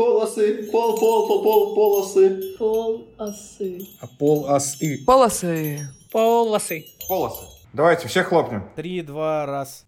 Полосы, 0.00 0.66
пол, 0.72 0.98
пол, 0.98 1.28
пол, 1.28 1.42
пол, 1.42 1.74
полосы. 1.74 2.56
Полосы. 2.58 3.86
А 4.00 4.06
пол 4.06 4.46
осы. 4.46 5.04
Полосы. 5.04 5.80
Полосы. 6.10 6.86
Полосы. 7.06 7.44
Давайте, 7.74 8.08
все 8.08 8.22
хлопнем. 8.22 8.62
Три, 8.76 9.02
два, 9.02 9.44
раз. 9.44 9.84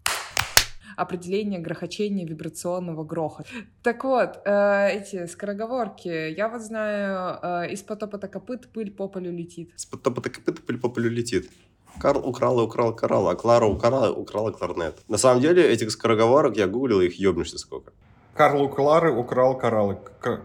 Определение 0.99 1.61
грохочения 1.61 2.27
вибрационного 2.27 3.05
грохота. 3.05 3.49
Так 3.83 4.05
вот, 4.05 4.39
э, 4.45 4.99
эти 4.99 5.25
скороговорки. 5.25 6.35
Я 6.37 6.51
вот 6.51 6.61
знаю, 6.61 7.39
э, 7.43 7.73
из 7.73 7.81
потопа 7.81 8.19
копыт 8.19 8.71
пыль 8.71 8.91
по 8.91 9.09
полю 9.09 9.33
летит. 9.33 9.73
С 9.77 9.87
потопа 9.87 10.21
копыта 10.21 10.61
пыль 10.61 10.79
по 10.79 10.91
полю 10.91 11.09
летит. 11.09 11.51
Карл 11.99 12.29
украл 12.29 12.61
и 12.61 12.65
украл 12.65 12.95
коралл, 12.95 13.29
а 13.29 13.35
Клара 13.35 13.65
украла 13.65 14.09
и 14.09 14.11
украла 14.11 14.51
кларнет. 14.51 14.99
На 15.09 15.17
самом 15.17 15.41
деле, 15.41 15.67
этих 15.67 15.91
скороговорок 15.91 16.59
я 16.59 16.67
гуглил, 16.67 17.01
их 17.01 17.19
ёбнешься 17.19 17.57
сколько. 17.57 17.95
Карл 18.35 18.63
у 18.63 18.69
Клары 18.69 19.13
украл 19.13 19.59
кораллы. 19.59 19.99
К... 20.21 20.41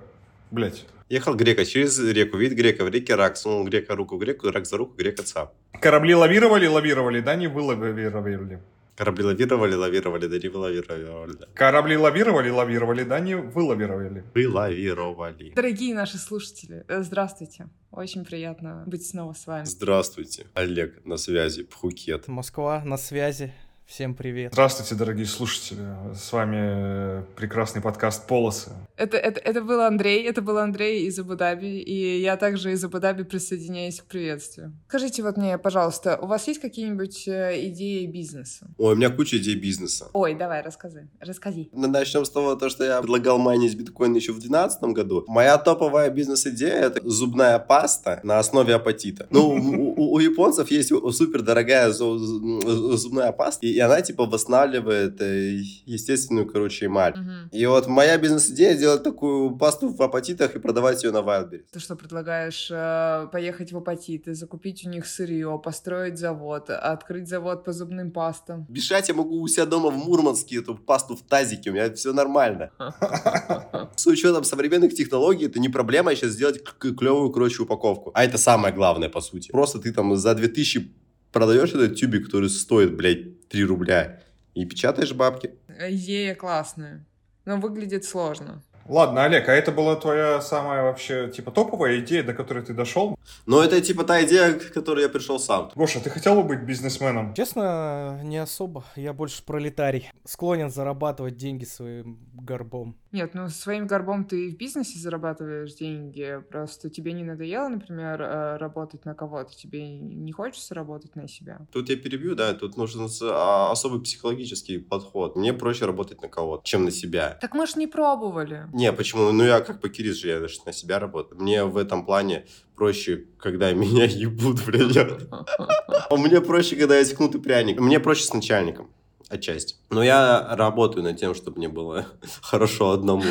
Блять. 0.52 0.86
Ехал 1.10 1.36
грека 1.36 1.64
через 1.64 1.98
реку, 2.00 2.38
видит 2.38 2.58
грека 2.58 2.84
в 2.84 2.90
реке 2.90 3.16
рак, 3.16 3.38
сунул 3.38 3.64
грека 3.66 3.96
руку 3.96 4.18
в 4.18 4.24
реку, 4.24 4.52
рак 4.52 4.66
за 4.66 4.78
руку, 4.78 4.94
грек 4.98 5.20
отца. 5.20 5.52
Корабли 5.80 6.14
лавировали, 6.14 6.68
лавировали, 6.68 7.22
да, 7.22 7.36
не 7.36 7.48
вылавировали. 7.48 8.60
Корабли 8.98 9.24
лавировали, 9.24 9.76
лавировали, 9.76 10.28
да 10.28 10.40
не 10.40 10.50
вылавировали. 10.50 11.34
да. 11.34 11.48
Корабли 11.54 11.96
лавировали, 11.96 12.50
лавировали, 12.50 13.04
да, 13.04 13.20
не 13.20 13.36
вылавировали. 13.36 14.24
Вылавировали. 14.34 15.54
Дорогие 15.56 15.94
наши 15.94 16.18
слушатели, 16.18 16.84
э, 16.90 17.04
здравствуйте. 17.04 17.70
Очень 17.92 18.26
приятно 18.26 18.84
быть 18.86 19.06
снова 19.06 19.34
с 19.34 19.48
вами. 19.48 19.66
Здравствуйте, 19.66 20.48
Олег 20.56 21.06
на 21.06 21.18
связи, 21.18 21.64
Пхукет. 21.64 22.28
Москва 22.28 22.84
на 22.84 22.98
связи. 22.98 23.54
Всем 23.88 24.16
привет. 24.16 24.52
Здравствуйте, 24.52 24.96
дорогие 24.96 25.26
слушатели. 25.26 25.80
С 26.14 26.34
вами 26.34 26.58
э, 26.60 27.24
прекрасный 27.38 27.82
подкаст 27.82 28.28
«Полосы». 28.28 28.72
Это, 28.98 29.16
это, 29.16 29.40
это 29.40 29.62
был 29.62 29.80
Андрей, 29.80 30.24
это 30.28 30.42
был 30.42 30.58
Андрей 30.58 31.08
из 31.08 31.18
Абу-Даби, 31.18 31.80
и 31.80 32.20
я 32.20 32.36
также 32.36 32.74
из 32.74 32.84
Абу-Даби 32.84 33.24
присоединяюсь 33.24 34.02
к 34.02 34.04
приветствию. 34.04 34.74
Скажите 34.90 35.24
вот 35.24 35.38
мне, 35.38 35.58
пожалуйста, 35.58 36.20
у 36.22 36.26
вас 36.28 36.46
есть 36.50 36.60
какие-нибудь 36.60 37.30
э, 37.30 37.68
идеи 37.70 38.06
бизнеса? 38.08 38.68
Ой, 38.78 38.94
у 38.94 38.98
меня 38.98 39.10
куча 39.10 39.38
идей 39.38 39.56
бизнеса. 39.56 40.10
Ой, 40.12 40.36
давай, 40.36 40.62
рассказы, 40.62 41.08
расскажи. 41.22 41.70
Ну, 41.72 41.88
Начнем 41.88 42.26
с 42.26 42.30
того, 42.30 42.56
то, 42.56 42.68
что 42.68 42.84
я 42.84 43.00
предлагал 43.00 43.38
майнить 43.38 43.76
биткоин 43.76 44.14
еще 44.14 44.34
в 44.34 44.40
2012 44.40 44.84
году. 44.84 45.24
Моя 45.28 45.58
топовая 45.58 46.10
бизнес-идея— 46.10 46.74
это 46.88 47.10
зубная 47.10 47.58
паста 47.58 48.20
на 48.24 48.38
основе 48.38 48.76
апатита. 48.76 49.28
Ну, 49.30 49.94
у, 49.96 50.20
японцев 50.20 50.70
есть 50.72 50.90
супер 50.90 51.42
дорогая 51.42 51.90
зубная 51.92 53.32
паста, 53.32 53.66
и 53.66 53.77
она 53.80 54.02
типа 54.02 54.26
восстанавливает 54.26 55.22
э, 55.22 55.62
естественную, 55.86 56.48
короче, 56.48 56.86
эмаль. 56.86 57.14
Мгм. 57.18 57.50
И 57.52 57.66
вот 57.66 57.88
моя 57.88 58.18
бизнес-идея 58.18 58.76
сделать 58.76 59.04
такую 59.04 59.58
пасту 59.58 59.90
в 59.90 60.02
апатитах 60.02 60.56
и 60.56 60.60
продавать 60.60 61.04
ее 61.04 61.12
на 61.12 61.18
Wildberries. 61.18 61.66
Ты 61.72 61.80
что, 61.80 61.96
предлагаешь 61.96 62.70
э, 62.72 63.28
поехать 63.32 63.72
в 63.72 63.78
апатиты, 63.78 64.34
закупить 64.34 64.86
у 64.86 64.90
них 64.90 65.06
сырье, 65.06 65.60
построить 65.64 66.18
завод, 66.18 66.70
открыть 66.70 67.28
завод 67.28 67.64
по 67.64 67.74
зубным 67.74 68.12
пастам? 68.12 68.66
Бежать 68.70 69.10
я 69.10 69.16
могу 69.16 69.42
у 69.42 69.48
себя 69.48 69.66
дома 69.66 69.90
в 69.90 69.98
Мурманске 69.98 70.60
эту 70.60 70.76
пасту 70.76 71.16
в 71.16 71.22
тазике, 71.22 71.70
у 71.70 71.74
меня 71.74 71.94
все 71.94 72.14
нормально. 72.14 72.72
С 73.96 74.08
учетом 74.08 74.44
современных 74.44 74.94
технологий 74.94 75.46
это 75.46 75.60
не 75.60 75.70
проблема 75.70 76.16
сейчас 76.16 76.32
сделать 76.32 76.64
клевую, 76.80 77.32
короче, 77.32 77.64
упаковку. 77.64 78.12
А 78.14 78.24
это 78.24 78.38
самое 78.38 78.74
главное, 78.74 79.10
по 79.10 79.22
сути. 79.22 79.52
Просто 79.52 79.80
ты 79.80 79.94
там 79.94 80.16
за 80.16 80.36
2000 80.36 80.92
продаешь 81.32 81.74
этот 81.74 81.96
тюбик, 81.96 82.26
который 82.26 82.50
стоит, 82.50 82.96
блядь, 82.96 83.37
3 83.50 83.64
рубля, 83.64 84.20
и 84.54 84.66
печатаешь 84.66 85.14
бабки. 85.14 85.52
Идея 85.80 86.36
классная, 86.36 87.06
но 87.46 87.58
выглядит 87.58 88.06
сложно. 88.06 88.62
Ладно, 88.88 89.26
Олег, 89.26 89.50
а 89.50 89.54
это 89.54 89.74
была 89.74 89.98
твоя 89.98 90.40
самая 90.40 90.82
вообще, 90.82 91.30
типа, 91.30 91.52
топовая 91.52 92.00
идея, 92.00 92.24
до 92.24 92.34
которой 92.34 92.64
ты 92.64 92.74
дошел? 92.74 93.20
Но 93.46 93.62
это 93.62 93.82
типа 93.82 94.06
та 94.06 94.24
идея, 94.24 94.54
к 94.54 94.72
которой 94.72 95.04
я 95.04 95.10
пришел 95.10 95.40
сам. 95.40 95.72
Гоша, 95.76 96.00
ты 96.00 96.10
хотел 96.10 96.36
бы 96.36 96.44
быть 96.44 96.62
бизнесменом? 96.62 97.34
Честно, 97.34 98.22
не 98.24 98.38
особо. 98.38 98.86
Я 98.96 99.12
больше 99.12 99.44
пролетарий. 99.44 100.10
Склонен 100.24 100.70
зарабатывать 100.70 101.36
деньги 101.36 101.66
своим 101.66 102.18
горбом. 102.34 102.96
Нет, 103.12 103.34
ну 103.34 103.50
своим 103.50 103.88
горбом 103.88 104.26
ты 104.26 104.48
и 104.48 104.52
в 104.52 104.58
бизнесе 104.58 105.00
зарабатываешь 105.00 105.74
деньги, 105.74 106.42
просто 106.50 106.90
тебе 106.90 107.14
не 107.14 107.24
надоело, 107.24 107.68
например, 107.70 108.22
э, 108.22 108.58
работать 108.58 109.06
на 109.06 109.14
кого-то, 109.14 109.56
тебе 109.56 109.88
не 109.88 110.32
хочется 110.32 110.76
работать 110.76 111.16
на 111.16 111.28
себя. 111.28 111.60
Тут 111.72 111.90
я 111.90 111.96
перебью, 111.96 112.36
да, 112.36 112.54
тут 112.54 112.78
нужен 112.78 113.08
а, 113.22 113.72
особый 113.72 114.02
психологический 114.02 114.78
подход. 114.78 115.36
Мне 115.36 115.54
проще 115.54 115.86
работать 115.86 116.22
на 116.22 116.28
кого-то, 116.28 116.64
чем 116.64 116.84
на 116.84 116.92
себя. 116.92 117.38
Так 117.42 117.54
мы 117.54 117.68
ж 117.68 117.76
не 117.76 117.88
пробовали. 117.88 118.68
Не, 118.74 118.92
почему? 118.92 119.32
Ну, 119.32 119.44
я 119.44 119.62
как 119.62 119.82
покерист 119.82 120.20
же, 120.20 120.28
я 120.28 120.40
даже 120.40 120.60
на 120.66 120.74
себя 120.74 121.00
работаю. 121.00 121.42
Мне 121.42 121.64
в 121.64 121.78
этом 121.78 122.06
плане 122.06 122.46
проще, 122.76 123.26
когда 123.40 123.72
меня 123.74 124.06
ебут, 124.06 124.66
блядь. 124.66 124.98
Мне 126.12 126.42
проще, 126.42 126.76
когда 126.76 126.98
я 126.98 127.06
секнутый 127.06 127.42
пряник. 127.42 127.80
Мне 127.80 128.00
проще 128.00 128.24
с 128.24 128.34
начальником. 128.34 128.90
Отчасти. 129.30 129.76
Но 129.90 130.04
я 130.04 130.56
работаю 130.56 131.04
над 131.04 131.18
тем, 131.18 131.34
чтобы 131.34 131.58
мне 131.58 131.68
было 131.68 132.06
хорошо 132.42 132.92
одному. 132.92 133.24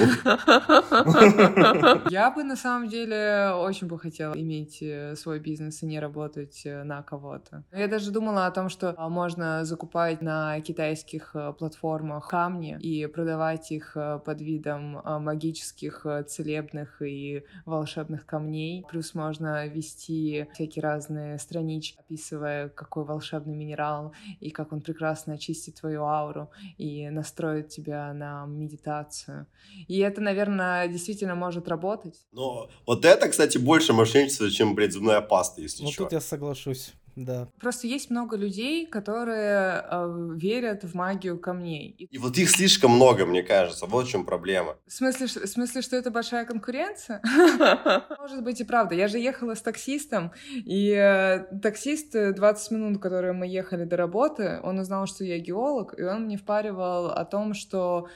Я 2.11 2.31
бы 2.31 2.45
на 2.45 2.57
самом 2.57 2.89
деле 2.89 3.53
очень 3.55 3.87
бы 3.87 3.99
хотела 3.99 4.35
иметь 4.35 4.79
э, 4.83 5.17
свой 5.17 5.39
бизнес 5.39 5.83
и 5.83 5.87
не 5.87 5.99
работать 5.99 6.63
э, 6.67 6.83
на 6.85 7.03
кого-то. 7.03 7.65
Я 7.73 7.89
даже 7.89 8.11
думала 8.11 8.47
о 8.47 8.51
том, 8.51 8.69
что 8.69 8.95
а, 8.97 9.09
можно 9.09 9.65
закупать 9.65 10.21
на 10.21 10.61
китайских 10.61 11.31
э, 11.35 11.55
платформах 11.59 12.29
камни 12.29 12.79
и 12.81 13.07
продавать 13.07 13.73
их 13.73 13.97
под 14.25 14.41
видом 14.41 15.01
а, 15.03 15.19
магических, 15.19 16.07
целебных 16.27 17.01
и 17.01 17.45
волшебных 17.65 18.27
камней. 18.27 18.85
Плюс 18.89 19.15
можно 19.15 19.67
вести 19.67 20.47
всякие 20.53 20.83
разные 20.83 21.39
странички, 21.39 21.99
описывая, 21.99 22.69
какой 22.69 23.05
волшебный 23.05 23.55
минерал 23.55 24.13
и 24.41 24.51
как 24.51 24.73
он 24.73 24.81
прекрасно 24.83 25.35
очистит 25.35 25.83
твою 25.87 26.05
ауру 26.05 26.51
и 26.79 27.09
настроит 27.11 27.69
тебя 27.69 28.13
на 28.13 28.45
медитацию. 28.47 29.47
И 29.89 29.99
это, 29.99 30.21
наверное, 30.21 30.89
действительно 30.89 31.35
может 31.37 31.69
работать. 31.69 32.27
Но 32.33 32.69
вот 32.87 33.05
это, 33.05 33.29
кстати, 33.29 33.59
больше 33.59 33.93
мошенничество, 33.93 34.51
чем, 34.51 34.75
блядь, 34.75 34.93
зубная 34.93 35.21
паста, 35.21 35.61
если 35.61 35.85
Ну 35.85 35.93
что. 35.93 36.05
тут 36.05 36.13
я 36.13 36.21
соглашусь, 36.21 36.93
да. 37.17 37.49
Просто 37.59 37.87
есть 37.87 38.11
много 38.11 38.37
людей, 38.37 38.87
которые 38.87 39.83
э, 39.91 40.35
верят 40.37 40.85
в 40.85 40.95
магию 40.95 41.39
камней. 41.39 41.89
И 41.99 42.05
И 42.15 42.19
вот 42.19 42.37
их 42.37 42.51
слишком 42.51 42.91
много, 42.91 43.25
мне 43.25 43.43
кажется. 43.43 43.87
Вот 43.87 44.07
в 44.07 44.11
чем 44.11 44.27
проблема. 44.27 44.77
В 44.87 44.93
смысле, 44.93 45.27
в 45.27 45.47
смысле, 45.49 45.81
что 45.81 45.97
это 45.97 46.11
большая 46.11 46.45
конкуренция? 46.45 47.23
Может 48.21 48.45
быть 48.45 48.61
и 48.61 48.65
правда. 48.65 48.95
Я 48.95 49.09
же 49.09 49.19
ехала 49.19 49.55
с 49.55 49.63
таксистом, 49.63 50.33
и 50.55 50.91
э, 50.91 51.59
таксист 51.63 52.15
э, 52.15 52.33
20 52.35 52.71
минут, 52.73 53.01
которые 53.01 53.33
мы 53.33 53.47
ехали 53.47 53.85
до 53.85 53.97
работы, 53.97 54.61
он 54.63 54.79
узнал, 54.79 55.07
что 55.07 55.25
я 55.25 55.39
геолог, 55.39 55.99
и 55.99 56.03
он 56.03 56.25
мне 56.25 56.37
впаривал 56.37 57.07
о 57.07 57.25
том, 57.25 57.55
что 57.55 58.09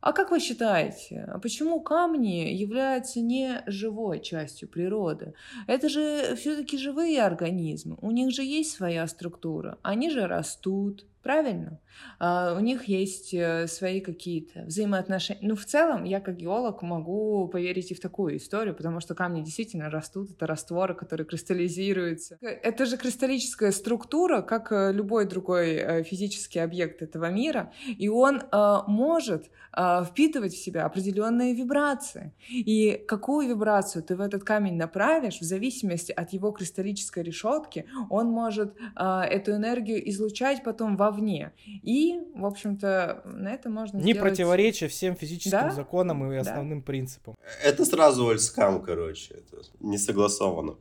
а 0.00 0.12
как 0.12 0.30
вы 0.30 0.40
считаете, 0.40 1.28
а 1.28 1.38
почему 1.38 1.80
камни 1.80 2.52
являются 2.52 3.20
не 3.20 3.62
живой 3.66 4.20
частью 4.20 4.68
природы? 4.68 5.34
Это 5.66 5.88
же 5.88 6.36
все-таки 6.36 6.78
живые 6.78 7.22
организмы, 7.22 7.96
у 8.00 8.10
них 8.10 8.32
же 8.32 8.42
есть 8.42 8.72
своя 8.72 9.06
структура, 9.06 9.78
они 9.82 10.10
же 10.10 10.26
растут, 10.26 11.04
правильно? 11.22 11.80
А, 12.18 12.54
у 12.54 12.60
них 12.60 12.84
есть 12.84 13.32
э, 13.34 13.66
свои 13.66 14.00
какие-то 14.00 14.62
взаимоотношения. 14.62 15.40
Ну, 15.42 15.56
в 15.56 15.64
целом, 15.64 16.04
я 16.04 16.20
как 16.20 16.36
геолог 16.36 16.82
могу 16.82 17.48
поверить 17.48 17.90
и 17.90 17.94
в 17.94 18.00
такую 18.00 18.36
историю, 18.36 18.74
потому 18.74 19.00
что 19.00 19.14
камни 19.14 19.42
действительно 19.42 19.90
растут, 19.90 20.30
это 20.30 20.46
растворы, 20.46 20.94
которые 20.94 21.26
кристаллизируются. 21.26 22.38
Э, 22.40 22.48
Это 22.48 22.86
же 22.86 22.96
кристаллическая 22.96 23.72
структура, 23.72 24.42
как 24.42 24.72
э, 24.72 24.92
любой 24.92 25.26
другой 25.26 26.02
физический 26.04 26.58
объект 26.58 27.02
этого 27.02 27.30
мира, 27.30 27.72
и 27.86 28.08
он 28.08 28.42
может 28.86 29.50
впитывать 29.72 30.52
в 30.52 30.62
себя 30.62 30.84
определенные 30.84 31.54
вибрации. 31.54 32.32
И 32.48 33.04
какую 33.06 33.48
вибрацию 33.48 34.02
ты 34.02 34.16
в 34.16 34.20
этот 34.20 34.44
камень 34.44 34.76
направишь, 34.76 35.38
в 35.38 35.44
зависимости 35.44 36.12
от 36.12 36.32
его 36.32 36.50
кристаллической 36.50 37.22
решетки, 37.22 37.86
он 38.08 38.26
может 38.28 38.74
эту 38.96 39.52
энергию 39.52 40.08
излучать 40.10 40.62
потом 40.64 40.96
вовне. 41.10 41.52
И, 41.66 42.18
в 42.34 42.46
общем-то, 42.46 43.22
на 43.24 43.52
это 43.52 43.68
можно 43.68 43.96
Не 43.98 44.12
сделать... 44.12 44.20
противоречия 44.20 44.88
всем 44.88 45.16
физическим 45.16 45.50
Да, 45.50 45.70
законам 45.70 46.30
и 46.30 46.34
да. 46.34 46.40
основным 46.40 46.82
принципам. 46.82 47.34
Это 47.64 47.84
сразу 47.84 48.26
ольскам, 48.26 48.82
короче. 48.82 49.34
Это 49.34 49.62
не 49.80 49.98
согласовано. 49.98 50.76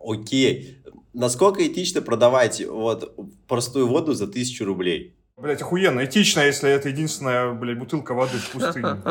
Окей. 0.00 0.78
Насколько 1.12 1.66
этично 1.66 2.00
продавать 2.02 2.64
вот 2.64 3.14
простую 3.48 3.88
воду 3.88 4.14
за 4.14 4.26
тысячу 4.26 4.64
рублей? 4.64 5.16
Блять, 5.36 5.62
охуенно, 5.62 6.04
этично, 6.04 6.40
если 6.40 6.70
это 6.70 6.90
единственная, 6.90 7.54
блядь, 7.54 7.78
бутылка 7.78 8.12
воды 8.12 8.36
в 8.36 8.50
пустыне. 8.52 9.02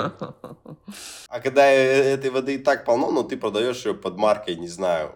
А 1.27 1.39
когда 1.41 1.71
э- 1.71 2.13
этой 2.13 2.29
воды 2.29 2.55
и 2.55 2.57
так 2.59 2.85
полно, 2.85 3.11
но 3.11 3.23
ты 3.23 3.35
продаешь 3.35 3.85
ее 3.85 3.95
под 3.95 4.17
маркой, 4.17 4.55
не 4.55 4.67
знаю, 4.67 5.15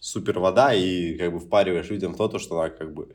супер 0.00 0.38
вода 0.40 0.74
и 0.74 1.16
как 1.16 1.32
бы 1.32 1.38
впариваешь 1.38 1.90
людям 1.90 2.14
то, 2.14 2.28
то, 2.28 2.38
что 2.38 2.60
она 2.60 2.70
как 2.70 2.92
бы 2.92 3.14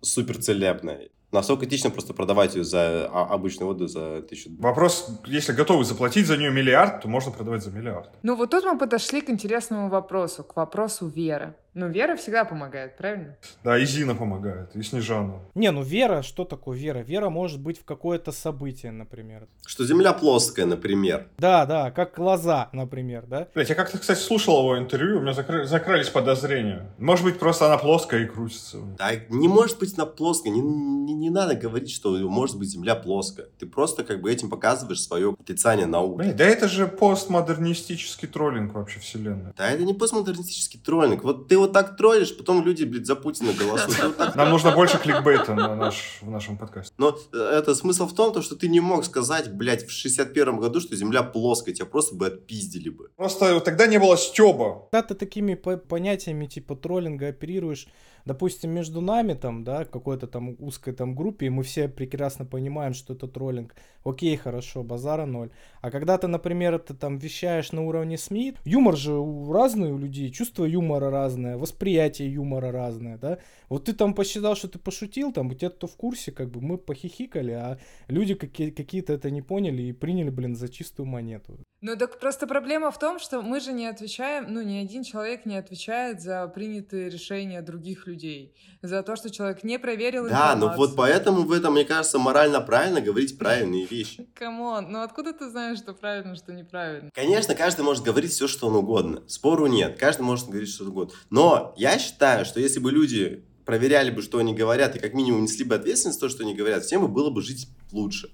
супер 0.00 0.38
целебная. 0.38 1.08
Насколько 1.32 1.66
этично 1.66 1.90
просто 1.90 2.12
продавать 2.12 2.56
ее 2.56 2.64
за 2.64 3.08
а, 3.12 3.26
обычную 3.32 3.68
воду 3.68 3.86
за 3.86 4.22
тысячу? 4.22 4.50
Вопрос, 4.58 5.08
если 5.26 5.52
готовы 5.52 5.84
заплатить 5.84 6.26
за 6.26 6.36
нее 6.36 6.50
миллиард, 6.50 7.02
то 7.02 7.08
можно 7.08 7.30
продавать 7.30 7.62
за 7.62 7.70
миллиард. 7.70 8.10
Ну 8.22 8.34
вот 8.34 8.50
тут 8.50 8.64
мы 8.64 8.76
подошли 8.76 9.20
к 9.20 9.30
интересному 9.30 9.88
вопросу, 9.88 10.42
к 10.42 10.56
вопросу 10.56 11.06
веры. 11.06 11.54
Ну, 11.72 11.88
вера 11.88 12.16
всегда 12.16 12.44
помогает, 12.44 12.96
правильно? 12.96 13.36
Да, 13.62 13.78
и 13.78 13.84
Зина 13.84 14.16
помогает, 14.16 14.74
и 14.74 14.82
Снежана. 14.82 15.34
Не, 15.54 15.70
ну 15.70 15.82
вера, 15.82 16.22
что 16.22 16.44
такое 16.44 16.76
вера? 16.76 16.98
Вера 16.98 17.30
может 17.30 17.60
быть 17.60 17.78
в 17.80 17.84
какое-то 17.84 18.32
событие, 18.32 18.90
например. 18.90 19.46
Что 19.64 19.84
Земля 19.86 20.12
плоская, 20.12 20.66
например. 20.66 21.28
Да, 21.38 21.66
да, 21.66 21.92
как 21.92 22.18
лоза, 22.18 22.70
например, 22.72 23.26
да? 23.26 23.46
Блять, 23.54 23.68
я 23.68 23.76
как-то, 23.76 23.98
кстати, 23.98 24.18
слушал 24.18 24.58
его 24.58 24.78
интервью, 24.78 25.18
у 25.18 25.20
меня 25.20 25.32
закры- 25.32 25.64
закрались 25.64 26.08
подозрения. 26.08 26.90
Может 26.98 27.24
быть, 27.24 27.38
просто 27.38 27.66
она 27.66 27.78
плоская 27.78 28.22
и 28.22 28.26
крутится. 28.26 28.78
Да, 28.98 29.10
не 29.28 29.46
может 29.46 29.78
быть 29.78 29.94
она 29.96 30.06
плоская. 30.06 30.52
Не, 30.52 30.60
не, 30.60 31.14
не 31.14 31.30
надо 31.30 31.54
говорить, 31.54 31.92
что 31.92 32.16
может 32.28 32.58
быть 32.58 32.68
Земля 32.68 32.96
плоская. 32.96 33.46
Ты 33.60 33.66
просто 33.66 34.02
как 34.02 34.20
бы 34.22 34.32
этим 34.32 34.50
показываешь 34.50 35.00
свое 35.02 35.36
отрицание 35.38 35.86
науки. 35.86 36.18
Блять, 36.18 36.36
да 36.36 36.44
это 36.46 36.66
же 36.66 36.88
постмодернистический 36.88 38.26
троллинг 38.26 38.74
вообще 38.74 38.98
вселенной. 38.98 39.52
Да, 39.56 39.70
это 39.70 39.84
не 39.84 39.94
постмодернистический 39.94 40.80
троллинг. 40.80 41.22
Вот 41.22 41.46
ты 41.48 41.59
вот 41.60 41.72
так 41.72 41.96
троллишь, 41.96 42.36
потом 42.36 42.64
люди, 42.64 42.84
блядь, 42.84 43.06
за 43.06 43.16
Путина 43.16 43.52
голосуют. 43.52 44.02
Вот 44.02 44.16
так. 44.16 44.36
Нам 44.36 44.50
нужно 44.50 44.72
больше 44.72 44.98
кликбейта 44.98 45.54
на 45.54 45.74
наш, 45.76 46.18
в 46.20 46.30
нашем 46.30 46.58
подкасте. 46.58 46.92
Но 46.98 47.16
э, 47.32 47.36
это 47.36 47.74
смысл 47.74 48.06
в 48.06 48.14
том, 48.14 48.32
то, 48.32 48.42
что 48.42 48.56
ты 48.56 48.68
не 48.68 48.80
мог 48.80 49.04
сказать, 49.04 49.52
блядь, 49.52 49.86
в 49.86 49.90
61 49.90 50.58
году, 50.58 50.80
что 50.80 50.96
Земля 50.96 51.22
плоская. 51.22 51.74
Тебя 51.74 51.86
просто 51.86 52.14
бы 52.14 52.26
отпиздили 52.26 52.88
бы. 52.88 53.10
Просто 53.16 53.60
тогда 53.60 53.86
не 53.86 53.98
было 53.98 54.16
стеба. 54.16 54.88
Когда 54.90 55.06
ты 55.08 55.14
такими 55.14 55.54
по- 55.54 55.76
понятиями 55.76 56.46
типа 56.46 56.76
троллинга 56.76 57.28
оперируешь, 57.28 57.86
допустим, 58.24 58.70
между 58.70 59.00
нами 59.00 59.34
там, 59.34 59.64
да, 59.64 59.84
какой-то 59.84 60.26
там 60.26 60.56
узкой 60.58 60.92
там 60.92 61.14
группе, 61.14 61.46
и 61.46 61.50
мы 61.50 61.62
все 61.62 61.88
прекрасно 61.88 62.44
понимаем, 62.44 62.94
что 62.94 63.14
это 63.14 63.28
троллинг, 63.28 63.74
окей, 64.04 64.36
хорошо, 64.36 64.82
базара 64.82 65.26
ноль. 65.26 65.50
А 65.80 65.90
когда 65.90 66.18
ты, 66.18 66.26
например, 66.26 66.78
ты 66.78 66.94
там 66.94 67.18
вещаешь 67.18 67.72
на 67.72 67.82
уровне 67.86 68.18
СМИ, 68.18 68.54
юмор 68.64 68.96
же 68.96 69.12
разный 69.50 69.92
у 69.92 69.98
людей, 69.98 70.30
чувство 70.30 70.64
юмора 70.64 71.10
разное, 71.10 71.56
восприятие 71.56 72.32
юмора 72.32 72.72
разное, 72.72 73.18
да. 73.18 73.38
Вот 73.68 73.84
ты 73.84 73.92
там 73.92 74.14
посчитал, 74.14 74.56
что 74.56 74.68
ты 74.68 74.78
пошутил, 74.78 75.32
там, 75.32 75.48
у 75.48 75.54
тебя 75.54 75.70
кто 75.70 75.86
в 75.86 75.96
курсе, 75.96 76.32
как 76.32 76.50
бы 76.50 76.60
мы 76.60 76.78
похихикали, 76.78 77.52
а 77.52 77.78
люди 78.08 78.34
какие- 78.34 78.70
какие-то 78.70 79.12
это 79.12 79.30
не 79.30 79.42
поняли 79.42 79.82
и 79.82 79.92
приняли, 79.92 80.30
блин, 80.30 80.56
за 80.56 80.68
чистую 80.68 81.06
монету. 81.06 81.58
Ну 81.82 81.96
так 81.96 82.18
просто 82.18 82.46
проблема 82.46 82.90
в 82.90 82.98
том, 82.98 83.18
что 83.18 83.40
мы 83.40 83.58
же 83.58 83.72
не 83.72 83.86
отвечаем, 83.86 84.52
ну 84.52 84.60
ни 84.60 84.76
один 84.76 85.02
человек 85.02 85.46
не 85.46 85.56
отвечает 85.56 86.20
за 86.20 86.46
принятые 86.48 87.08
решения 87.08 87.62
других 87.62 88.06
людей, 88.06 88.54
за 88.82 89.02
то, 89.02 89.16
что 89.16 89.30
человек 89.30 89.64
не 89.64 89.78
проверил 89.78 90.28
Да, 90.28 90.54
но 90.54 90.66
информацию. 90.66 90.76
вот 90.78 90.96
поэтому 90.96 91.42
в 91.44 91.52
этом, 91.52 91.72
мне 91.72 91.86
кажется, 91.86 92.18
морально 92.18 92.60
правильно 92.60 93.00
говорить 93.00 93.38
правильные 93.38 93.86
вещи. 93.86 94.28
Come 94.34 94.67
on, 94.67 94.92
ну 94.92 95.00
откуда 95.00 95.32
ты 95.32 95.48
знаешь, 95.48 95.78
что 95.78 95.94
правильно, 95.94 96.34
что 96.36 96.52
неправильно? 96.52 97.10
Конечно, 97.14 97.54
каждый 97.54 97.80
может 97.80 98.04
говорить 98.04 98.32
все, 98.32 98.46
что 98.46 98.66
он 98.66 98.76
угодно. 98.76 99.22
Спору 99.26 99.66
нет. 99.66 99.98
Каждый 99.98 100.22
может 100.22 100.48
говорить 100.48 100.68
что 100.68 100.84
угодно. 100.84 101.14
Но 101.30 101.72
я 101.78 101.98
считаю, 101.98 102.44
что 102.44 102.60
если 102.60 102.78
бы 102.78 102.92
люди 102.92 103.42
проверяли 103.64 104.10
бы, 104.10 104.20
что 104.20 104.36
они 104.36 104.54
говорят, 104.54 104.96
и 104.96 104.98
как 104.98 105.14
минимум 105.14 105.44
несли 105.44 105.64
бы 105.64 105.76
ответственность 105.76 106.20
за 106.20 106.26
то, 106.26 106.30
что 106.30 106.42
они 106.42 106.54
говорят, 106.54 106.84
всем 106.84 107.00
бы 107.00 107.08
было 107.08 107.30
бы 107.30 107.40
жить 107.40 107.68
лучше. 107.90 108.30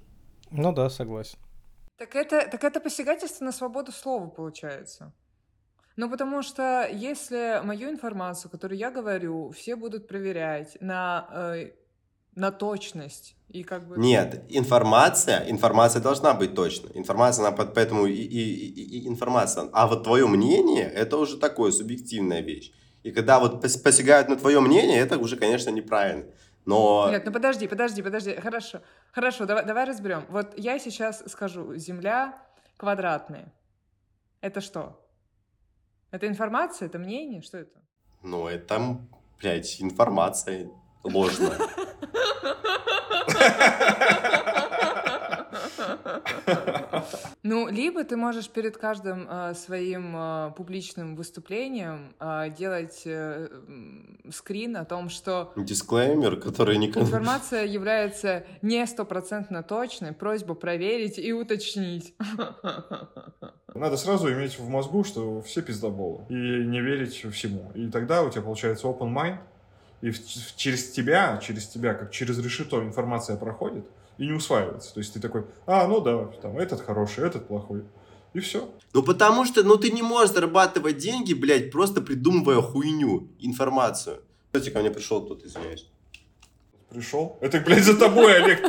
Ну 0.51 0.73
да, 0.73 0.91
согласен. 0.91 1.39
Так 1.99 2.15
это, 2.15 2.47
так 2.51 2.63
это 2.63 2.81
посягательство 2.81 3.45
на 3.45 3.53
свободу 3.53 3.91
слова 3.93 4.29
получается. 4.29 5.13
Ну, 5.97 6.11
потому 6.11 6.43
что 6.43 6.87
если 6.93 7.61
мою 7.65 7.89
информацию, 7.89 8.51
которую 8.51 8.79
я 8.79 8.91
говорю, 8.91 9.51
все 9.51 9.77
будут 9.77 10.07
проверять 10.09 10.77
на, 10.81 11.27
э, 11.57 11.71
на 12.35 12.51
точность 12.51 13.35
и 13.49 13.63
как 13.65 13.89
бы... 13.89 13.97
Нет, 13.97 14.45
информация, 14.51 15.51
информация 15.51 16.03
должна 16.03 16.35
быть 16.35 16.55
точной. 16.55 16.91
Информация, 16.95 17.47
она 17.47 17.57
под- 17.57 17.73
поэтому 17.73 18.05
и, 18.05 18.13
и- 18.13 18.67
и- 18.67 18.99
и 18.99 19.09
информация. 19.09 19.71
А 19.73 19.87
вот 19.87 20.05
твое 20.05 20.27
мнение, 20.27 20.85
это 20.85 21.17
уже 21.17 21.39
такое, 21.39 21.73
субъективная 21.73 22.43
вещь. 22.43 22.73
И 23.03 23.11
когда 23.11 23.41
вот 23.41 23.65
пос- 23.65 23.83
посягают 23.83 24.29
на 24.29 24.37
твое 24.37 24.61
мнение, 24.61 24.99
это 24.99 25.17
уже, 25.17 25.37
конечно, 25.39 25.71
неправильно. 25.71 26.27
Но 26.67 27.09
Нет, 27.11 27.25
ну 27.25 27.33
подожди, 27.33 27.69
подожди, 27.69 28.03
подожди. 28.03 28.35
Хорошо, 28.35 28.83
хорошо, 29.13 29.47
давай, 29.47 29.65
давай 29.65 29.85
разберем. 29.85 30.27
Вот 30.29 30.53
я 30.59 30.79
сейчас 30.79 31.23
скажу, 31.29 31.77
Земля 31.77 32.37
квадратная. 32.77 33.53
Это 34.41 34.61
что? 34.61 35.01
Это 36.11 36.27
информация, 36.27 36.87
это 36.87 36.99
мнение, 36.99 37.41
что 37.41 37.59
это? 37.59 37.81
ну, 38.23 38.49
это, 38.49 38.99
блядь, 39.41 39.81
информация 39.81 40.69
ложная. 41.05 41.57
Ну, 47.43 47.69
либо 47.69 48.05
ты 48.05 48.17
можешь 48.17 48.49
перед 48.49 48.77
каждым 48.77 49.27
э, 49.29 49.55
своим 49.55 50.15
э, 50.17 50.53
публичным 50.57 51.17
выступлением 51.17 52.15
э, 52.21 52.51
делать 52.57 53.03
э, 53.05 53.49
скрин 54.33 54.77
о 54.77 54.85
том, 54.85 55.09
что 55.09 55.53
Дисклеймер, 55.57 56.37
который 56.37 56.79
никому... 56.79 57.05
информация 57.07 57.65
является 57.65 58.45
не 58.63 58.87
стопроцентно 58.87 59.63
точной, 59.63 60.13
просьба 60.13 60.55
проверить 60.55 61.19
и 61.19 61.33
уточнить. 61.33 62.15
Надо 63.75 63.97
сразу 63.97 64.33
иметь 64.33 64.59
в 64.59 64.69
мозгу, 64.69 65.05
что 65.05 65.43
все 65.43 65.61
пиздоболы. 65.63 66.25
И 66.29 66.35
не 66.35 66.81
верить 66.81 67.15
всему. 67.33 67.71
И 67.75 67.89
тогда 67.91 68.23
у 68.23 68.31
тебя 68.31 68.43
получается 68.43 68.87
open 68.87 69.13
mind. 69.13 69.39
И 70.01 70.11
в- 70.11 70.19
в- 70.19 70.57
через 70.57 70.91
тебя, 70.91 71.39
через 71.43 71.67
тебя, 71.67 71.95
как 71.95 72.11
через 72.11 72.39
решето 72.39 72.83
информация 72.83 73.37
проходит 73.37 73.85
и 74.19 74.27
не 74.27 74.33
усваивается. 74.33 74.95
То 74.95 75.01
есть 75.01 75.13
ты 75.13 75.21
такой, 75.21 75.45
а, 75.67 75.87
ну 75.87 76.01
да, 76.01 76.27
там, 76.43 76.59
этот 76.59 76.81
хороший, 76.81 77.27
этот 77.27 77.49
плохой. 77.49 77.85
И 78.35 78.41
все. 78.41 78.69
Ну, 78.93 79.03
потому 79.03 79.45
что, 79.45 79.63
ну, 79.63 79.77
ты 79.77 79.91
не 79.91 80.03
можешь 80.03 80.35
зарабатывать 80.35 80.99
деньги, 80.99 81.33
блядь, 81.33 81.71
просто 81.71 82.01
придумывая 82.01 82.61
хуйню, 82.61 83.29
информацию. 83.41 84.23
Кстати, 84.53 84.71
ко 84.71 84.81
мне 84.81 84.91
пришел 84.91 85.25
тут, 85.25 85.45
извиняюсь. 85.45 85.89
Пришел. 86.91 87.39
Это, 87.41 87.61
блядь, 87.61 87.85
за 87.85 87.97
тобой, 87.97 88.43
Олег. 88.43 88.61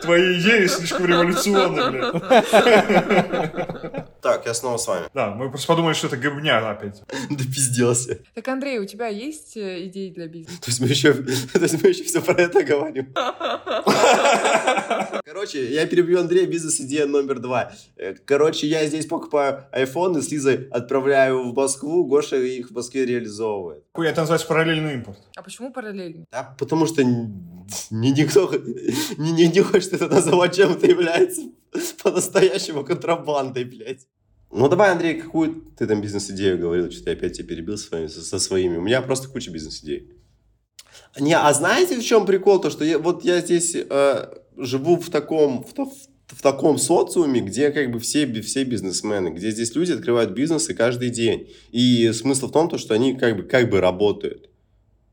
Твои 0.00 0.40
идеи 0.40 0.66
слишком 0.66 1.06
революционные, 1.06 1.90
блядь. 1.90 2.14
Так, 4.20 4.44
я 4.46 4.54
снова 4.54 4.76
с 4.76 4.86
вами. 4.86 5.06
Да, 5.14 5.30
мы 5.30 5.48
просто 5.48 5.66
подумали, 5.66 5.94
что 5.94 6.08
это 6.08 6.16
говня 6.16 6.58
опять. 6.70 7.02
Да 7.30 7.44
пизделся. 7.44 8.18
Так, 8.34 8.46
Андрей, 8.48 8.78
у 8.78 8.84
тебя 8.84 9.08
есть 9.08 9.56
э, 9.56 9.86
идеи 9.86 10.10
для 10.10 10.26
бизнеса? 10.26 10.60
То 10.60 10.68
есть 10.68 10.80
мы 10.80 10.88
еще, 10.88 11.12
то 11.52 11.60
есть 11.60 11.82
мы 11.82 11.88
еще 11.88 12.04
все 12.04 12.20
про 12.20 12.34
это 12.40 12.62
говорим. 12.62 13.14
Короче, 15.32 15.72
я 15.72 15.86
перебью 15.86 16.18
Андрея, 16.18 16.44
бизнес-идея 16.44 17.06
номер 17.06 17.38
два. 17.38 17.72
Э, 17.96 18.14
Короче, 18.24 18.66
я 18.66 18.84
здесь 18.86 19.06
покупаю 19.06 19.64
iPhone 19.72 20.18
и 20.18 20.22
с 20.22 20.32
Лизой 20.32 20.66
отправляю 20.72 21.48
в 21.48 21.54
Москву, 21.54 22.04
Гоша 22.04 22.36
их 22.36 22.72
в 22.72 22.74
Москве 22.74 23.06
реализовывает. 23.06 23.84
Хуй, 23.92 24.08
это 24.08 24.22
называется 24.22 24.48
параллельный 24.48 24.94
импорт. 24.94 25.20
А 25.36 25.42
почему 25.44 25.72
параллельно? 25.72 26.24
Да, 26.32 26.56
потому 26.58 26.84
что 26.84 27.04
ни, 27.04 28.08
никто 28.08 28.52
не, 29.18 29.30
не, 29.30 29.46
не 29.46 29.60
хочет 29.60 29.92
это 29.92 30.08
называть 30.08 30.56
чем-то 30.56 30.84
является 30.88 31.42
по-настоящему 32.02 32.84
контрабандой, 32.84 33.62
блядь. 33.62 34.08
Ну 34.50 34.68
давай, 34.68 34.90
Андрей, 34.90 35.20
какую 35.20 35.62
ты 35.78 35.86
там 35.86 36.00
бизнес-идею 36.00 36.58
говорил? 36.58 36.90
Что-то 36.90 37.10
я 37.10 37.16
опять 37.16 37.36
тебя 37.36 37.46
перебил 37.46 37.78
с 37.78 37.88
вами, 37.88 38.08
со, 38.08 38.20
со 38.20 38.40
своими. 38.40 38.78
У 38.78 38.82
меня 38.82 39.00
просто 39.00 39.28
куча 39.28 39.52
бизнес-идей. 39.52 40.10
Не, 41.20 41.36
а 41.36 41.52
знаете, 41.52 42.00
в 42.00 42.04
чем 42.04 42.26
прикол? 42.26 42.60
То, 42.60 42.70
что 42.70 42.84
я, 42.84 42.98
вот 42.98 43.24
я 43.24 43.40
здесь 43.40 43.76
э, 43.76 44.40
живу 44.60 44.96
в 44.96 45.10
таком, 45.10 45.64
в, 45.64 45.74
в 46.28 46.42
таком 46.42 46.78
социуме, 46.78 47.40
где 47.40 47.70
как 47.70 47.90
бы 47.90 47.98
все, 47.98 48.26
все 48.42 48.64
бизнесмены, 48.64 49.30
где 49.30 49.50
здесь 49.50 49.74
люди 49.74 49.92
открывают 49.92 50.30
бизнесы 50.30 50.74
каждый 50.74 51.10
день. 51.10 51.48
И 51.70 52.10
смысл 52.12 52.48
в 52.48 52.52
том, 52.52 52.68
то, 52.68 52.78
что 52.78 52.94
они 52.94 53.14
как 53.14 53.36
бы, 53.36 53.42
как 53.42 53.70
бы 53.70 53.80
работают. 53.80 54.50